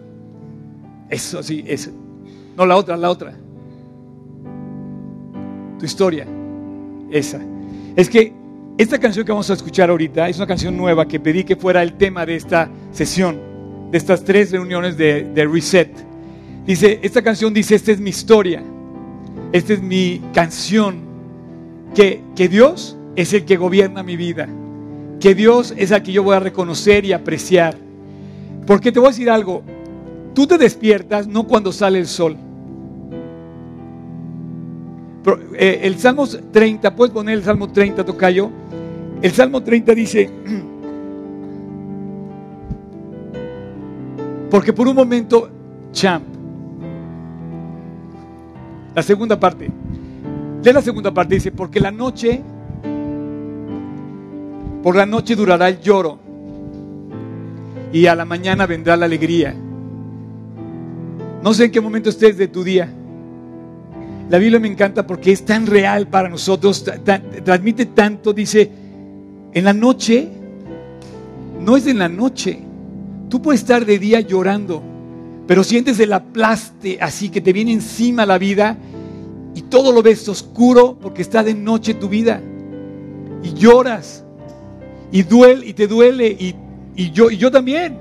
Eso 1.10 1.42
sí, 1.42 1.64
eso. 1.66 1.92
No, 2.56 2.66
la 2.66 2.76
otra, 2.76 2.98
la 2.98 3.10
otra. 3.10 3.34
Tu 5.80 5.86
historia. 5.86 6.28
Esa. 7.12 7.40
Es 7.96 8.10
que 8.10 8.34
esta 8.78 9.00
canción 9.00 9.26
que 9.26 9.32
vamos 9.32 9.50
a 9.50 9.54
escuchar 9.54 9.90
ahorita 9.90 10.30
es 10.30 10.38
una 10.38 10.48
canción 10.48 10.78
nueva 10.78 11.08
que 11.08 11.20
pedí 11.20 11.44
que 11.44 11.56
fuera 11.56 11.82
el 11.82 11.94
tema 11.94 12.26
de 12.26 12.36
esta 12.36 12.70
sesión, 12.92 13.38
de 13.92 13.98
estas 13.98 14.24
tres 14.24 14.52
reuniones 14.52 14.98
de, 14.98 15.50
Reset. 15.52 15.92
Dice, 16.66 17.00
esta 17.02 17.22
canción 17.22 17.54
dice, 17.54 17.76
esta 17.76 17.92
es 17.92 18.00
mi 18.00 18.12
historia, 18.12 18.64
esta 19.52 19.74
es 19.74 19.82
mi 19.82 20.22
canción, 20.34 21.02
que, 21.96 22.22
que 22.36 22.48
Dios 22.48 22.96
es 23.16 23.34
el 23.34 23.44
que 23.44 23.58
gobierna 23.58 24.04
mi 24.04 24.16
vida, 24.16 24.48
que 25.20 25.34
Dios 25.34 25.74
es 25.76 25.92
el 25.92 26.04
que 26.04 26.12
yo 26.12 26.24
voy 26.24 26.36
a 26.36 26.40
reconocer 26.40 27.04
y 27.06 27.14
apreciar. 27.14 27.88
Porque 28.70 28.92
te 28.92 29.00
voy 29.00 29.08
a 29.08 29.10
decir 29.10 29.32
algo, 29.32 29.64
tú 30.36 30.46
te 30.46 30.56
despiertas 30.56 31.26
no 31.26 31.48
cuando 31.48 31.72
sale 31.72 31.98
el 31.98 32.06
sol. 32.06 32.38
Eh, 35.58 35.80
el 35.82 35.98
Salmo 35.98 36.28
30, 36.28 36.96
puedes 36.96 37.12
poner 37.12 37.34
el 37.34 37.44
Salmo 37.44 37.72
30, 37.72 38.06
Tocayo. 38.06 38.52
El 39.24 39.32
Salmo 39.32 39.64
30 39.64 39.96
dice, 39.96 40.30
porque 44.52 44.72
por 44.72 44.88
un 44.88 44.98
momento, 44.98 45.50
champ, 45.92 46.26
la 48.94 49.02
segunda 49.02 49.40
parte, 49.40 49.68
de 50.62 50.74
la 50.74 50.82
segunda 50.84 51.12
parte. 51.12 51.34
Dice, 51.34 51.52
porque 51.52 51.80
la 51.80 51.90
noche, 51.90 52.44
por 54.84 54.96
la 54.96 55.08
noche 55.08 55.36
durará 55.36 55.70
el 55.70 55.82
lloro 55.82 56.29
y 57.91 58.06
a 58.06 58.15
la 58.15 58.25
mañana 58.25 58.65
vendrá 58.65 58.95
la 58.95 59.06
alegría. 59.06 59.56
No 61.41 61.54
sé 61.54 61.65
en 61.65 61.71
qué 61.71 61.82
momento 61.82 62.10
estés 62.10 62.38
de 62.38 62.47
tu 62.47 62.63
día. 62.63 62.89
La 64.30 64.38
Biblia 64.38 64.60
me 64.60 64.67
encanta 64.67 65.08
porque 65.08 65.32
es 65.32 65.43
tan 65.43 65.65
real 65.65 66.08
para 66.08 66.30
nosotros, 66.30 66.86
transmite 67.43 67.88
tanto, 67.88 68.32
dice, 68.32 68.69
en 69.54 69.63
la 69.63 69.73
noche, 69.73 70.28
no 71.60 71.75
es 71.75 71.88
en 71.88 71.97
la 71.97 72.10
noche, 72.10 72.60
tú 73.28 73.41
puedes 73.41 73.62
estar 73.62 73.86
de 73.86 73.97
día 73.97 74.19
llorando, 74.19 74.84
pero 75.47 75.63
sientes 75.63 75.99
el 75.99 76.13
aplaste 76.13 76.99
así 77.02 77.30
que 77.30 77.41
te 77.41 77.54
viene 77.54 77.73
encima 77.73 78.25
la 78.25 78.38
vida 78.38 78.78
y 79.56 79.63
todo 79.63 79.91
lo 79.91 80.04
ves 80.04 80.30
oscuro 80.30 80.97
porque 81.02 81.23
está 81.23 81.41
de 81.41 81.56
noche 81.56 81.95
tu 81.95 82.08
vida 82.08 82.39
y 83.41 83.54
lloras 83.54 84.23
y 85.12 85.23
duele 85.23 85.65
y 85.65 85.73
te 85.73 85.88
duele 85.88 86.28
y, 86.28 86.56
y 87.00 87.12
yo, 87.12 87.32
y 87.32 87.38
yo 87.38 87.50
también, 87.50 87.98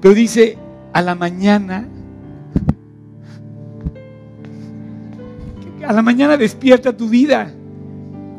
pero 0.00 0.14
dice, 0.14 0.58
a 0.92 1.00
la 1.00 1.14
mañana 1.14 1.88
a 5.86 5.92
la 5.92 6.02
mañana 6.02 6.36
despierta 6.36 6.96
tu 6.96 7.08
vida. 7.08 7.52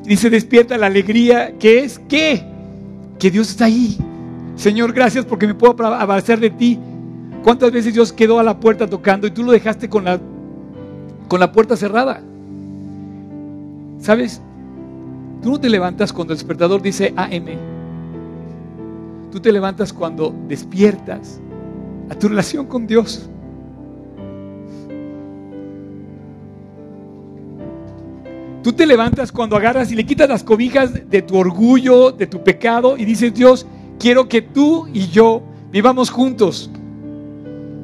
Dice, 0.04 0.30
despierta 0.30 0.78
la 0.78 0.88
alegría, 0.88 1.58
que 1.58 1.86
es 1.86 2.00
que, 2.00 2.44
que 3.18 3.32
Dios 3.32 3.50
está 3.50 3.66
ahí. 3.66 3.98
Señor, 4.58 4.92
gracias 4.92 5.24
porque 5.24 5.48
me 5.48 5.56
puedo 5.56 5.86
abrazar 5.86 6.38
de 6.42 6.50
ti. 6.50 6.78
¿Cuántas 7.42 7.72
veces 7.72 7.94
Dios 7.94 8.12
quedó 8.12 8.40
a 8.40 8.44
la 8.44 8.60
puerta 8.60 8.88
tocando 8.88 9.26
y 9.26 9.32
tú 9.32 9.42
lo 9.42 9.54
dejaste 9.54 9.88
con 9.88 10.04
la, 10.04 10.20
con 11.30 11.40
la 11.40 11.54
puerta 11.54 11.78
cerrada? 11.78 12.22
¿Sabes? 14.02 14.42
Tú 15.42 15.52
no 15.52 15.60
te 15.62 15.70
levantas 15.70 16.12
cuando 16.12 16.34
el 16.34 16.40
despertador 16.40 16.82
dice 16.82 17.14
AM. 17.16 17.75
Tú 19.36 19.42
te 19.42 19.52
levantas 19.52 19.92
cuando 19.92 20.34
despiertas 20.48 21.42
a 22.10 22.16
tu 22.16 22.30
relación 22.30 22.68
con 22.68 22.88
Dios. 22.88 23.30
Tú 28.64 28.72
te 28.72 28.86
levantas 28.86 29.34
cuando 29.34 29.58
agarras 29.58 29.92
y 29.92 29.96
le 29.96 30.06
quitas 30.06 30.30
las 30.30 30.42
cobijas 30.42 31.10
de 31.10 31.22
tu 31.22 31.36
orgullo, 31.36 32.14
de 32.14 32.28
tu 32.28 32.46
pecado 32.46 32.96
y 32.98 33.04
dices, 33.04 33.34
Dios, 33.34 33.68
quiero 34.00 34.30
que 34.30 34.42
tú 34.42 34.88
y 34.94 35.10
yo 35.10 35.44
vivamos 35.70 36.10
juntos. 36.10 36.72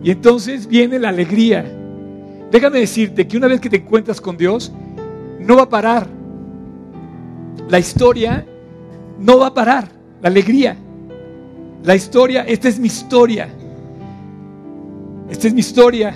Y 0.01 0.11
entonces 0.11 0.67
viene 0.67 0.99
la 0.99 1.09
alegría. 1.09 1.65
Déjame 2.49 2.79
decirte 2.79 3.27
que 3.27 3.35
una 3.35 3.47
vez 3.47 3.59
que 3.59 3.69
te 3.69 3.75
encuentras 3.75 4.21
con 4.21 4.37
Dios, 4.37 4.71
no 5.41 5.57
va 5.57 5.63
a 5.63 5.69
parar. 5.69 6.07
La 7.67 7.77
historia 7.77 8.45
no 9.19 9.39
va 9.39 9.47
a 9.47 9.53
parar. 9.53 9.89
La 10.21 10.29
alegría. 10.29 10.77
La 11.83 11.95
historia, 11.95 12.43
esta 12.43 12.69
es 12.69 12.77
mi 12.77 12.87
historia. 12.87 13.49
Esta 15.29 15.47
es 15.47 15.53
mi 15.53 15.61
historia. 15.61 16.13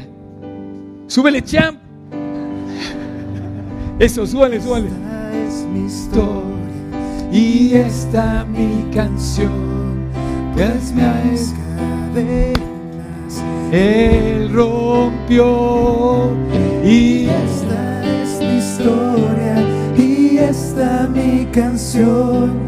Súbele 1.07 1.41
champ. 1.41 1.79
Eso, 3.97 4.27
súbale, 4.27 4.61
súbale. 4.61 4.87
Esta 4.87 5.31
es 5.33 5.65
mi 5.65 5.85
historia 5.85 6.45
y 7.31 7.73
esta 7.73 8.45
mi 8.45 8.85
canción. 8.93 10.11
Pues 10.53 10.93
mis 10.93 11.53
cadenas 12.13 13.43
Él 13.71 14.51
rompió 14.53 16.29
y 16.83 17.25
esta 17.25 18.21
es 18.21 18.39
mi 18.39 18.57
historia 18.57 19.63
y 19.97 20.37
esta 20.37 21.07
mi 21.07 21.45
canción. 21.51 22.64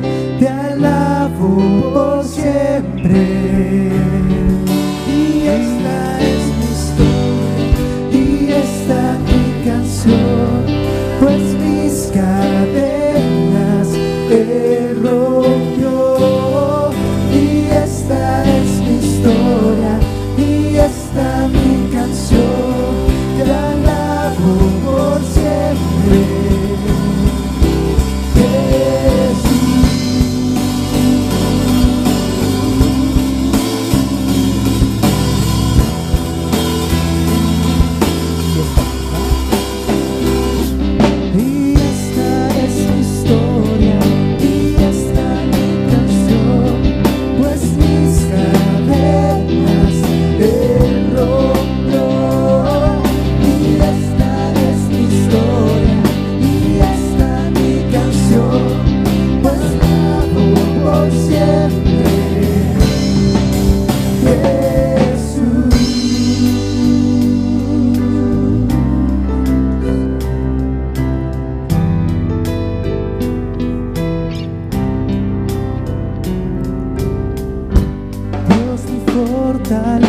tal 79.69 80.06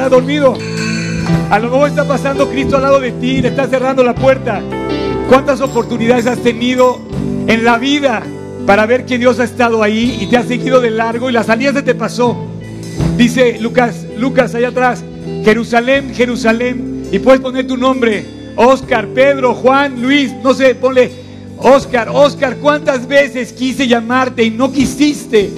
dormido. 0.00 0.54
A 1.50 1.58
lo 1.58 1.70
mejor 1.70 1.90
está 1.90 2.06
pasando 2.06 2.48
Cristo 2.48 2.76
al 2.76 2.82
lado 2.82 3.00
de 3.00 3.12
ti, 3.12 3.42
le 3.42 3.48
está 3.48 3.66
cerrando 3.66 4.02
la 4.02 4.14
puerta. 4.14 4.62
¿Cuántas 5.28 5.60
oportunidades 5.60 6.26
has 6.26 6.38
tenido 6.38 7.00
en 7.46 7.64
la 7.64 7.78
vida 7.78 8.22
para 8.66 8.86
ver 8.86 9.04
que 9.04 9.18
Dios 9.18 9.38
ha 9.38 9.44
estado 9.44 9.82
ahí 9.82 10.18
y 10.20 10.26
te 10.26 10.36
ha 10.38 10.44
seguido 10.44 10.80
de 10.80 10.90
largo 10.90 11.28
y 11.28 11.32
la 11.32 11.44
salida 11.44 11.72
se 11.72 11.82
te 11.82 11.94
pasó? 11.94 12.36
Dice 13.16 13.58
Lucas, 13.60 14.06
Lucas 14.16 14.54
allá 14.54 14.68
atrás, 14.68 15.04
Jerusalén, 15.44 16.12
Jerusalén, 16.14 17.08
y 17.12 17.18
puedes 17.18 17.40
poner 17.40 17.66
tu 17.66 17.76
nombre, 17.76 18.24
Oscar, 18.56 19.06
Pedro, 19.08 19.54
Juan, 19.54 20.00
Luis, 20.00 20.32
no 20.42 20.54
sé, 20.54 20.74
ponle 20.74 21.10
Oscar, 21.58 22.08
Oscar, 22.10 22.56
¿cuántas 22.56 23.06
veces 23.06 23.52
quise 23.52 23.86
llamarte 23.86 24.42
y 24.42 24.50
no 24.50 24.72
quisiste? 24.72 25.50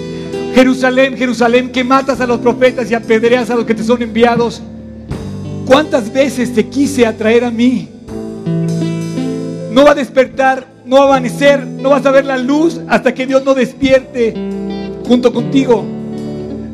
Jerusalén, 0.54 1.16
Jerusalén, 1.16 1.72
que 1.72 1.82
matas 1.82 2.20
a 2.20 2.26
los 2.26 2.38
profetas 2.38 2.88
y 2.88 2.94
apedreas 2.94 3.50
a 3.50 3.56
los 3.56 3.64
que 3.64 3.74
te 3.74 3.82
son 3.82 4.00
enviados. 4.02 4.62
¿Cuántas 5.66 6.12
veces 6.12 6.54
te 6.54 6.68
quise 6.68 7.06
atraer 7.06 7.44
a 7.44 7.50
mí? 7.50 7.88
No 9.72 9.84
va 9.84 9.90
a 9.90 9.94
despertar, 9.96 10.68
no 10.84 10.96
va 10.96 11.02
a 11.02 11.06
amanecer, 11.06 11.66
no 11.66 11.90
vas 11.90 12.06
a 12.06 12.12
ver 12.12 12.24
la 12.24 12.38
luz 12.38 12.80
hasta 12.86 13.12
que 13.12 13.26
Dios 13.26 13.44
no 13.44 13.54
despierte 13.54 14.32
junto 15.08 15.32
contigo. 15.32 15.84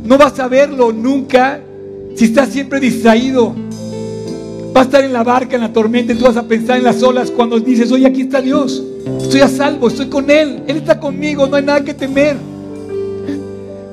No 0.05 0.19
vas 0.19 0.39
a 0.41 0.49
verlo 0.49 0.93
nunca 0.93 1.61
si 2.17 2.27
estás 2.27 2.51
siempre 2.51 2.81
distraído. 2.81 3.55
Vas 4.75 4.83
a 4.83 4.87
estar 4.89 5.05
en 5.05 5.15
la 5.15 5.25
barca, 5.25 5.57
en 5.57 5.63
la 5.63 5.73
tormenta, 5.73 6.13
y 6.13 6.17
tú 6.17 6.25
vas 6.25 6.37
a 6.37 6.43
pensar 6.43 6.77
en 6.77 6.85
las 6.85 7.03
olas 7.03 7.31
cuando 7.31 7.59
dices, 7.59 7.91
oye, 7.93 8.07
aquí 8.07 8.23
está 8.23 8.43
Dios, 8.43 8.83
estoy 9.23 9.41
a 9.41 9.49
salvo, 9.49 9.89
estoy 9.89 10.07
con 10.09 10.31
Él, 10.31 10.63
Él 10.67 10.77
está 10.77 11.01
conmigo, 11.01 11.47
no 11.47 11.57
hay 11.57 11.65
nada 11.65 11.83
que 11.83 11.95
temer. 11.95 12.50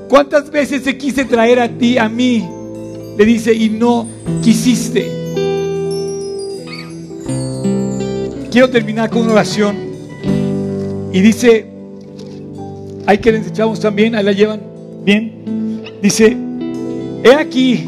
¿Cuántas 0.10 0.50
veces 0.50 0.84
se 0.84 0.98
quise 0.98 1.26
traer 1.26 1.60
a 1.60 1.68
ti, 1.68 1.98
a 1.98 2.08
mí? 2.08 2.48
Le 3.18 3.26
dice, 3.26 3.54
y 3.54 3.70
no 3.70 4.08
quisiste. 4.42 5.12
Quiero 8.52 8.70
terminar 8.70 9.10
con 9.10 9.24
una 9.24 9.34
oración. 9.34 9.76
Y 11.12 11.20
dice, 11.20 11.66
hay 13.06 13.18
que 13.18 13.32
les 13.32 13.52
también, 13.80 14.16
ahí 14.16 14.24
la 14.24 14.32
llevan 14.32 14.62
bien. 15.04 15.84
Dice, 16.02 16.38
he 17.24 17.34
aquí, 17.34 17.84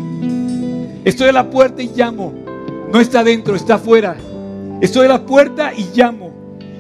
estoy 1.05 1.30
a 1.30 1.34
la 1.34 1.49
puerta 1.49 1.82
y 1.82 1.89
llamo. 1.95 2.34
No 2.91 2.99
está 2.99 3.20
adentro, 3.20 3.55
está 3.55 3.76
afuera. 3.76 4.17
Estoy 4.82 5.05
a 5.05 5.09
la 5.09 5.26
puerta 5.26 5.74
y 5.74 5.88
llamo. 5.95 6.32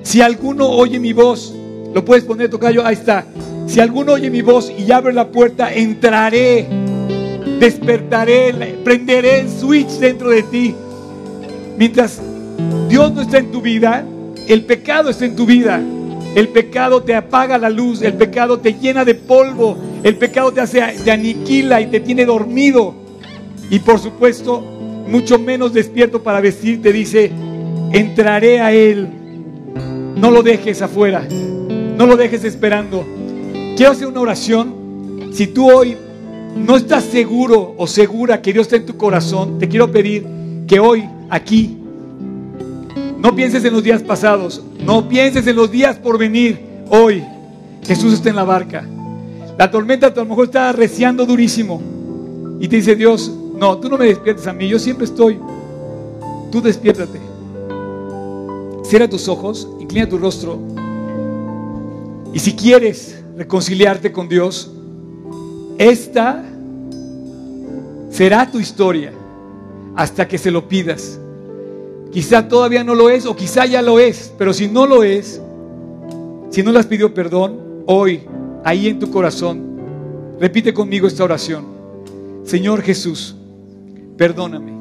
Si 0.01 0.21
alguno 0.21 0.67
oye 0.69 0.99
mi 0.99 1.13
voz, 1.13 1.53
lo 1.93 2.03
puedes 2.03 2.23
poner, 2.23 2.49
tocayo, 2.49 2.85
ahí 2.85 2.95
está. 2.95 3.25
Si 3.69 3.79
alguno 3.79 4.13
oye 4.13 4.31
mi 4.31 4.41
voz 4.41 4.73
y 4.75 4.91
abre 4.91 5.13
la 5.13 5.27
puerta, 5.27 5.71
entraré, 5.71 6.65
despertaré, 7.59 8.51
prenderé 8.83 9.41
el 9.41 9.49
switch 9.49 9.99
dentro 9.99 10.31
de 10.31 10.41
ti. 10.41 10.75
Mientras 11.77 12.19
Dios 12.89 13.13
no 13.13 13.21
está 13.21 13.37
en 13.37 13.51
tu 13.51 13.61
vida, 13.61 14.03
el 14.47 14.65
pecado 14.65 15.11
está 15.11 15.25
en 15.25 15.35
tu 15.35 15.45
vida. 15.45 15.79
El 16.35 16.47
pecado 16.47 17.03
te 17.03 17.13
apaga 17.13 17.59
la 17.59 17.69
luz, 17.69 18.01
el 18.01 18.15
pecado 18.15 18.59
te 18.59 18.73
llena 18.73 19.05
de 19.05 19.13
polvo, 19.13 19.77
el 20.01 20.15
pecado 20.15 20.51
te 20.51 20.61
hace, 20.61 20.81
te 21.05 21.11
aniquila 21.11 21.79
y 21.79 21.91
te 21.91 21.99
tiene 21.99 22.25
dormido. 22.25 22.95
Y 23.69 23.77
por 23.77 23.99
supuesto, 23.99 24.61
mucho 25.07 25.37
menos 25.37 25.73
despierto 25.73 26.23
para 26.23 26.41
vestir, 26.41 26.81
te 26.81 26.91
dice, 26.91 27.31
entraré 27.91 28.61
a 28.61 28.73
Él. 28.73 29.07
No 30.15 30.31
lo 30.31 30.41
dejes 30.41 30.81
afuera, 30.81 31.23
no 31.29 32.07
lo 32.07 32.17
dejes 32.17 32.43
esperando. 32.45 33.18
Quiero 33.79 33.93
hacer 33.93 34.07
una 34.07 34.19
oración. 34.19 35.29
Si 35.31 35.47
tú 35.47 35.71
hoy 35.71 35.95
no 36.53 36.75
estás 36.75 37.01
seguro 37.05 37.75
o 37.77 37.87
segura 37.87 38.41
que 38.41 38.51
Dios 38.51 38.67
está 38.67 38.75
en 38.75 38.85
tu 38.85 38.97
corazón, 38.97 39.57
te 39.57 39.69
quiero 39.69 39.89
pedir 39.89 40.27
que 40.67 40.81
hoy, 40.81 41.07
aquí, 41.29 41.77
no 43.19 43.33
pienses 43.33 43.63
en 43.63 43.71
los 43.71 43.81
días 43.81 44.03
pasados, 44.03 44.61
no 44.85 45.07
pienses 45.07 45.47
en 45.47 45.55
los 45.55 45.71
días 45.71 45.95
por 45.95 46.17
venir. 46.17 46.59
Hoy, 46.89 47.23
Jesús 47.85 48.15
está 48.15 48.27
en 48.27 48.35
la 48.35 48.43
barca. 48.43 48.85
La 49.57 49.71
tormenta 49.71 50.07
a 50.07 50.13
lo 50.13 50.25
mejor 50.25 50.47
está 50.47 50.67
arreciando 50.67 51.25
durísimo. 51.25 51.81
Y 52.59 52.67
te 52.67 52.75
dice 52.75 52.97
Dios, 52.97 53.33
no, 53.57 53.77
tú 53.77 53.87
no 53.87 53.97
me 53.97 54.07
despiertes 54.07 54.45
a 54.45 54.51
mí, 54.51 54.67
yo 54.67 54.77
siempre 54.77 55.05
estoy. 55.05 55.39
Tú 56.51 56.61
despiértate. 56.61 57.21
Cierra 58.83 59.07
tus 59.07 59.29
ojos, 59.29 59.69
inclina 59.79 60.09
tu 60.09 60.17
rostro. 60.17 60.59
Y 62.33 62.39
si 62.39 62.57
quieres 62.57 63.18
reconciliarte 63.39 64.11
con 64.11 64.27
Dios, 64.27 64.69
esta 65.77 66.43
será 68.09 68.51
tu 68.51 68.59
historia 68.59 69.13
hasta 69.95 70.27
que 70.27 70.37
se 70.37 70.51
lo 70.51 70.67
pidas. 70.67 71.17
Quizá 72.11 72.49
todavía 72.49 72.83
no 72.83 72.95
lo 72.95 73.09
es 73.09 73.25
o 73.25 73.37
quizá 73.37 73.65
ya 73.65 73.81
lo 73.81 73.97
es, 73.97 74.33
pero 74.37 74.51
si 74.51 74.67
no 74.67 74.85
lo 74.85 75.03
es, 75.03 75.41
si 76.49 76.61
no 76.63 76.73
le 76.73 76.79
has 76.79 76.85
pedido 76.85 77.13
perdón, 77.13 77.61
hoy, 77.85 78.23
ahí 78.65 78.89
en 78.89 78.99
tu 78.99 79.09
corazón, 79.09 79.79
repite 80.37 80.73
conmigo 80.73 81.07
esta 81.07 81.23
oración. 81.23 81.63
Señor 82.43 82.81
Jesús, 82.81 83.37
perdóname. 84.17 84.73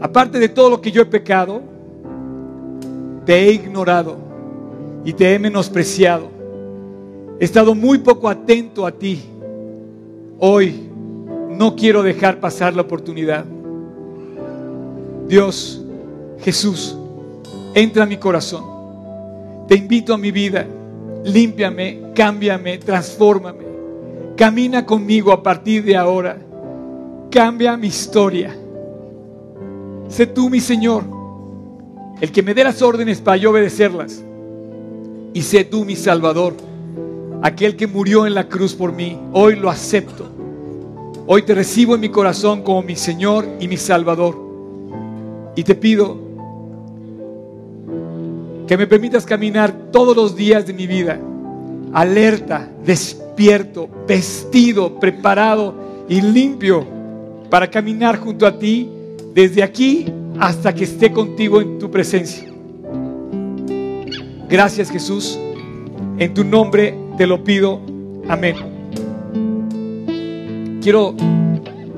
Aparte 0.00 0.38
de 0.38 0.48
todo 0.48 0.70
lo 0.70 0.80
que 0.80 0.92
yo 0.92 1.02
he 1.02 1.06
pecado, 1.06 1.60
te 3.26 3.48
he 3.48 3.52
ignorado 3.52 4.21
y 5.04 5.12
te 5.12 5.34
he 5.34 5.38
menospreciado. 5.38 6.28
He 7.40 7.44
estado 7.44 7.74
muy 7.74 7.98
poco 7.98 8.28
atento 8.28 8.86
a 8.86 8.92
ti. 8.92 9.20
Hoy 10.38 10.88
no 11.50 11.74
quiero 11.76 12.02
dejar 12.02 12.40
pasar 12.40 12.74
la 12.74 12.82
oportunidad. 12.82 13.44
Dios, 15.28 15.82
Jesús, 16.40 16.96
entra 17.74 18.04
a 18.04 18.06
mi 18.06 18.16
corazón. 18.16 18.64
Te 19.68 19.76
invito 19.76 20.14
a 20.14 20.18
mi 20.18 20.30
vida. 20.30 20.66
Límpiame, 21.24 22.12
cámbiame, 22.14 22.78
transfórmame. 22.78 23.64
Camina 24.36 24.84
conmigo 24.84 25.32
a 25.32 25.42
partir 25.42 25.84
de 25.84 25.96
ahora. 25.96 26.38
Cambia 27.30 27.76
mi 27.76 27.88
historia. 27.88 28.56
Sé 30.08 30.26
tú 30.26 30.50
mi 30.50 30.60
Señor, 30.60 31.04
el 32.20 32.30
que 32.30 32.42
me 32.42 32.52
dé 32.52 32.64
las 32.64 32.82
órdenes 32.82 33.20
para 33.20 33.38
yo 33.38 33.50
obedecerlas. 33.50 34.22
Y 35.34 35.42
sé 35.42 35.64
tú 35.64 35.84
mi 35.84 35.96
Salvador, 35.96 36.54
aquel 37.42 37.76
que 37.76 37.86
murió 37.86 38.26
en 38.26 38.34
la 38.34 38.48
cruz 38.48 38.74
por 38.74 38.92
mí. 38.92 39.18
Hoy 39.32 39.56
lo 39.56 39.70
acepto. 39.70 40.26
Hoy 41.26 41.42
te 41.42 41.54
recibo 41.54 41.94
en 41.94 42.00
mi 42.00 42.08
corazón 42.08 42.62
como 42.62 42.82
mi 42.82 42.96
Señor 42.96 43.46
y 43.60 43.68
mi 43.68 43.76
Salvador. 43.76 44.36
Y 45.56 45.62
te 45.62 45.74
pido 45.74 46.18
que 48.66 48.76
me 48.76 48.86
permitas 48.86 49.24
caminar 49.24 49.72
todos 49.90 50.16
los 50.16 50.36
días 50.36 50.66
de 50.66 50.72
mi 50.72 50.86
vida, 50.86 51.18
alerta, 51.92 52.70
despierto, 52.84 53.88
vestido, 54.06 54.98
preparado 54.98 55.74
y 56.08 56.20
limpio 56.20 56.86
para 57.50 57.70
caminar 57.70 58.18
junto 58.18 58.46
a 58.46 58.58
ti 58.58 58.88
desde 59.34 59.62
aquí 59.62 60.06
hasta 60.38 60.74
que 60.74 60.84
esté 60.84 61.12
contigo 61.12 61.60
en 61.60 61.78
tu 61.78 61.90
presencia. 61.90 62.51
Gracias 64.52 64.90
Jesús, 64.90 65.40
en 66.18 66.34
tu 66.34 66.44
nombre 66.44 66.94
te 67.16 67.26
lo 67.26 67.42
pido, 67.42 67.80
amén. 68.28 68.54
Quiero, 70.82 71.14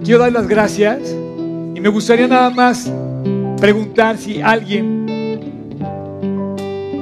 quiero 0.04 0.20
dar 0.20 0.30
las 0.30 0.46
gracias 0.46 1.00
y 1.74 1.80
me 1.80 1.88
gustaría 1.88 2.28
nada 2.28 2.50
más 2.50 2.92
preguntar 3.60 4.18
si 4.18 4.40
alguien 4.40 5.04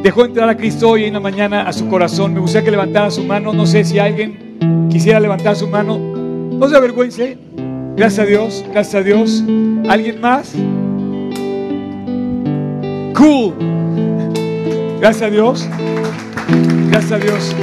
dejó 0.03 0.25
entrar 0.25 0.49
a 0.49 0.57
Cristo 0.57 0.89
hoy 0.89 1.05
en 1.05 1.13
la 1.13 1.21
mañana 1.21 1.69
a 1.69 1.73
su 1.75 1.87
corazón. 1.87 2.33
Me 2.33 2.41
gustaría 2.41 2.65
que 2.65 2.71
levantara 2.71 3.11
su 3.11 3.23
mano. 3.23 3.53
No 3.53 3.67
sé 3.67 3.85
si 3.85 3.99
alguien 3.99 4.89
quisiera 4.91 5.21
levantar 5.21 5.55
su 5.55 5.69
mano. 5.69 5.99
No 5.99 6.67
se 6.67 6.75
avergüence. 6.75 7.37
Gracias 7.95 8.21
a 8.21 8.25
Dios, 8.27 8.65
gracias 8.73 8.95
a 8.95 9.05
Dios. 9.05 9.45
¿Alguien 9.87 10.19
más? 10.19 10.55
Cool. 13.15 13.53
Gracias 15.03 15.23
a 15.23 15.31
Dios. 15.31 15.69
Gracias 16.89 17.11
a 17.11 17.19
Dios. 17.19 17.57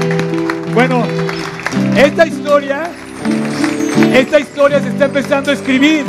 Bueno, 0.74 1.04
esta 1.96 2.28
historia, 2.28 2.92
esta 4.14 4.42
historia 4.42 4.82
se 4.82 4.90
está 4.90 5.06
empezando 5.06 5.50
a 5.50 5.54
escribir. 5.54 6.04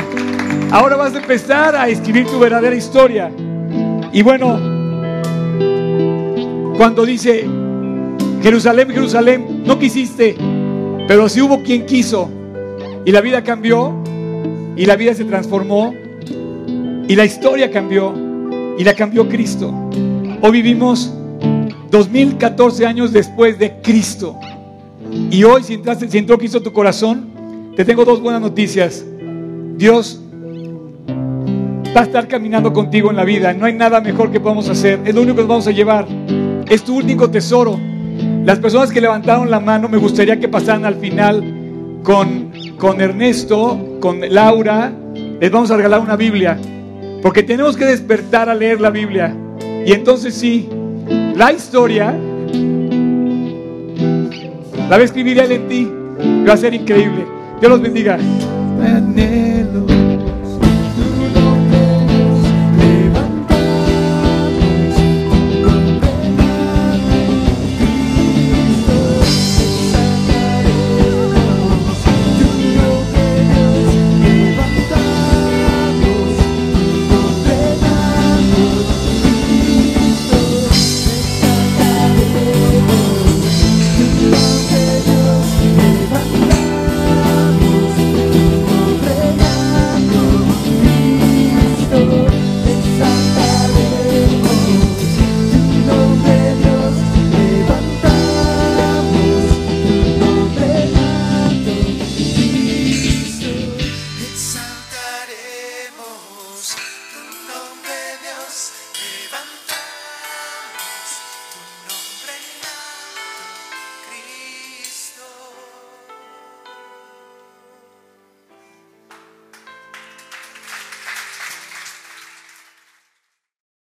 Ahora 0.71 0.97
vas 0.97 1.15
a 1.15 1.19
empezar 1.19 1.73
a 1.73 1.87
escribir 1.87 2.27
tu 2.27 2.37
verdadera 2.37 2.75
historia. 2.75 3.31
Y 4.11 4.21
bueno, 4.23 4.59
cuando 6.75 7.05
dice, 7.05 7.47
Jerusalén, 8.43 8.89
Jerusalén, 8.89 9.63
no 9.65 9.79
quisiste, 9.79 10.35
pero 11.07 11.29
si 11.29 11.39
hubo 11.39 11.63
quien 11.63 11.85
quiso. 11.85 12.29
Y 13.05 13.11
la 13.13 13.21
vida 13.21 13.41
cambió, 13.41 13.95
y 14.75 14.85
la 14.85 14.97
vida 14.97 15.13
se 15.13 15.23
transformó, 15.23 15.95
y 17.07 17.15
la 17.15 17.23
historia 17.23 17.71
cambió, 17.71 18.13
y 18.77 18.83
la 18.83 18.93
cambió 18.95 19.29
Cristo. 19.29 19.73
Hoy 20.41 20.51
vivimos 20.51 21.13
2014 21.91 22.85
años 22.85 23.11
después 23.11 23.59
de 23.59 23.73
Cristo. 23.81 24.39
Y 25.29 25.43
hoy, 25.43 25.63
si, 25.63 25.73
entraste, 25.73 26.07
si 26.09 26.17
entró 26.17 26.37
Cristo 26.37 26.57
en 26.59 26.63
tu 26.63 26.71
corazón, 26.71 27.29
te 27.75 27.83
tengo 27.83 28.05
dos 28.05 28.21
buenas 28.21 28.41
noticias. 28.41 29.05
Dios 29.75 30.21
va 31.95 32.01
a 32.01 32.03
estar 32.03 32.27
caminando 32.29 32.71
contigo 32.71 33.09
en 33.09 33.17
la 33.17 33.25
vida. 33.25 33.53
No 33.53 33.65
hay 33.65 33.73
nada 33.73 33.99
mejor 33.99 34.31
que 34.31 34.39
podamos 34.39 34.69
hacer. 34.69 35.01
Es 35.05 35.13
lo 35.13 35.21
único 35.21 35.35
que 35.35 35.41
nos 35.41 35.49
vamos 35.49 35.67
a 35.67 35.71
llevar. 35.71 36.07
Es 36.69 36.83
tu 36.83 36.95
único 36.95 37.29
tesoro. 37.29 37.77
Las 38.45 38.59
personas 38.59 38.89
que 38.91 39.01
levantaron 39.01 39.51
la 39.51 39.59
mano, 39.59 39.89
me 39.89 39.97
gustaría 39.97 40.39
que 40.39 40.47
pasaran 40.47 40.85
al 40.85 40.95
final 40.95 41.43
con, 42.03 42.51
con 42.77 43.01
Ernesto, 43.01 43.97
con 43.99 44.21
Laura. 44.33 44.93
Les 45.41 45.51
vamos 45.51 45.69
a 45.71 45.75
regalar 45.75 45.99
una 45.99 46.15
Biblia. 46.15 46.57
Porque 47.21 47.43
tenemos 47.43 47.75
que 47.75 47.85
despertar 47.85 48.49
a 48.49 48.55
leer 48.55 48.79
la 48.79 48.89
Biblia. 48.91 49.35
Y 49.85 49.91
entonces 49.91 50.33
sí, 50.33 50.69
la 51.35 51.51
historia 51.51 52.15
la 54.89 54.97
va 54.97 55.01
a 55.01 55.05
escribir 55.05 55.39
Él 55.39 55.51
en 55.51 55.67
ti. 55.67 55.87
Va 56.47 56.53
a 56.53 56.57
ser 56.57 56.73
increíble. 56.73 57.25
Dios 57.59 57.71
los 57.71 57.81
bendiga. 57.81 58.17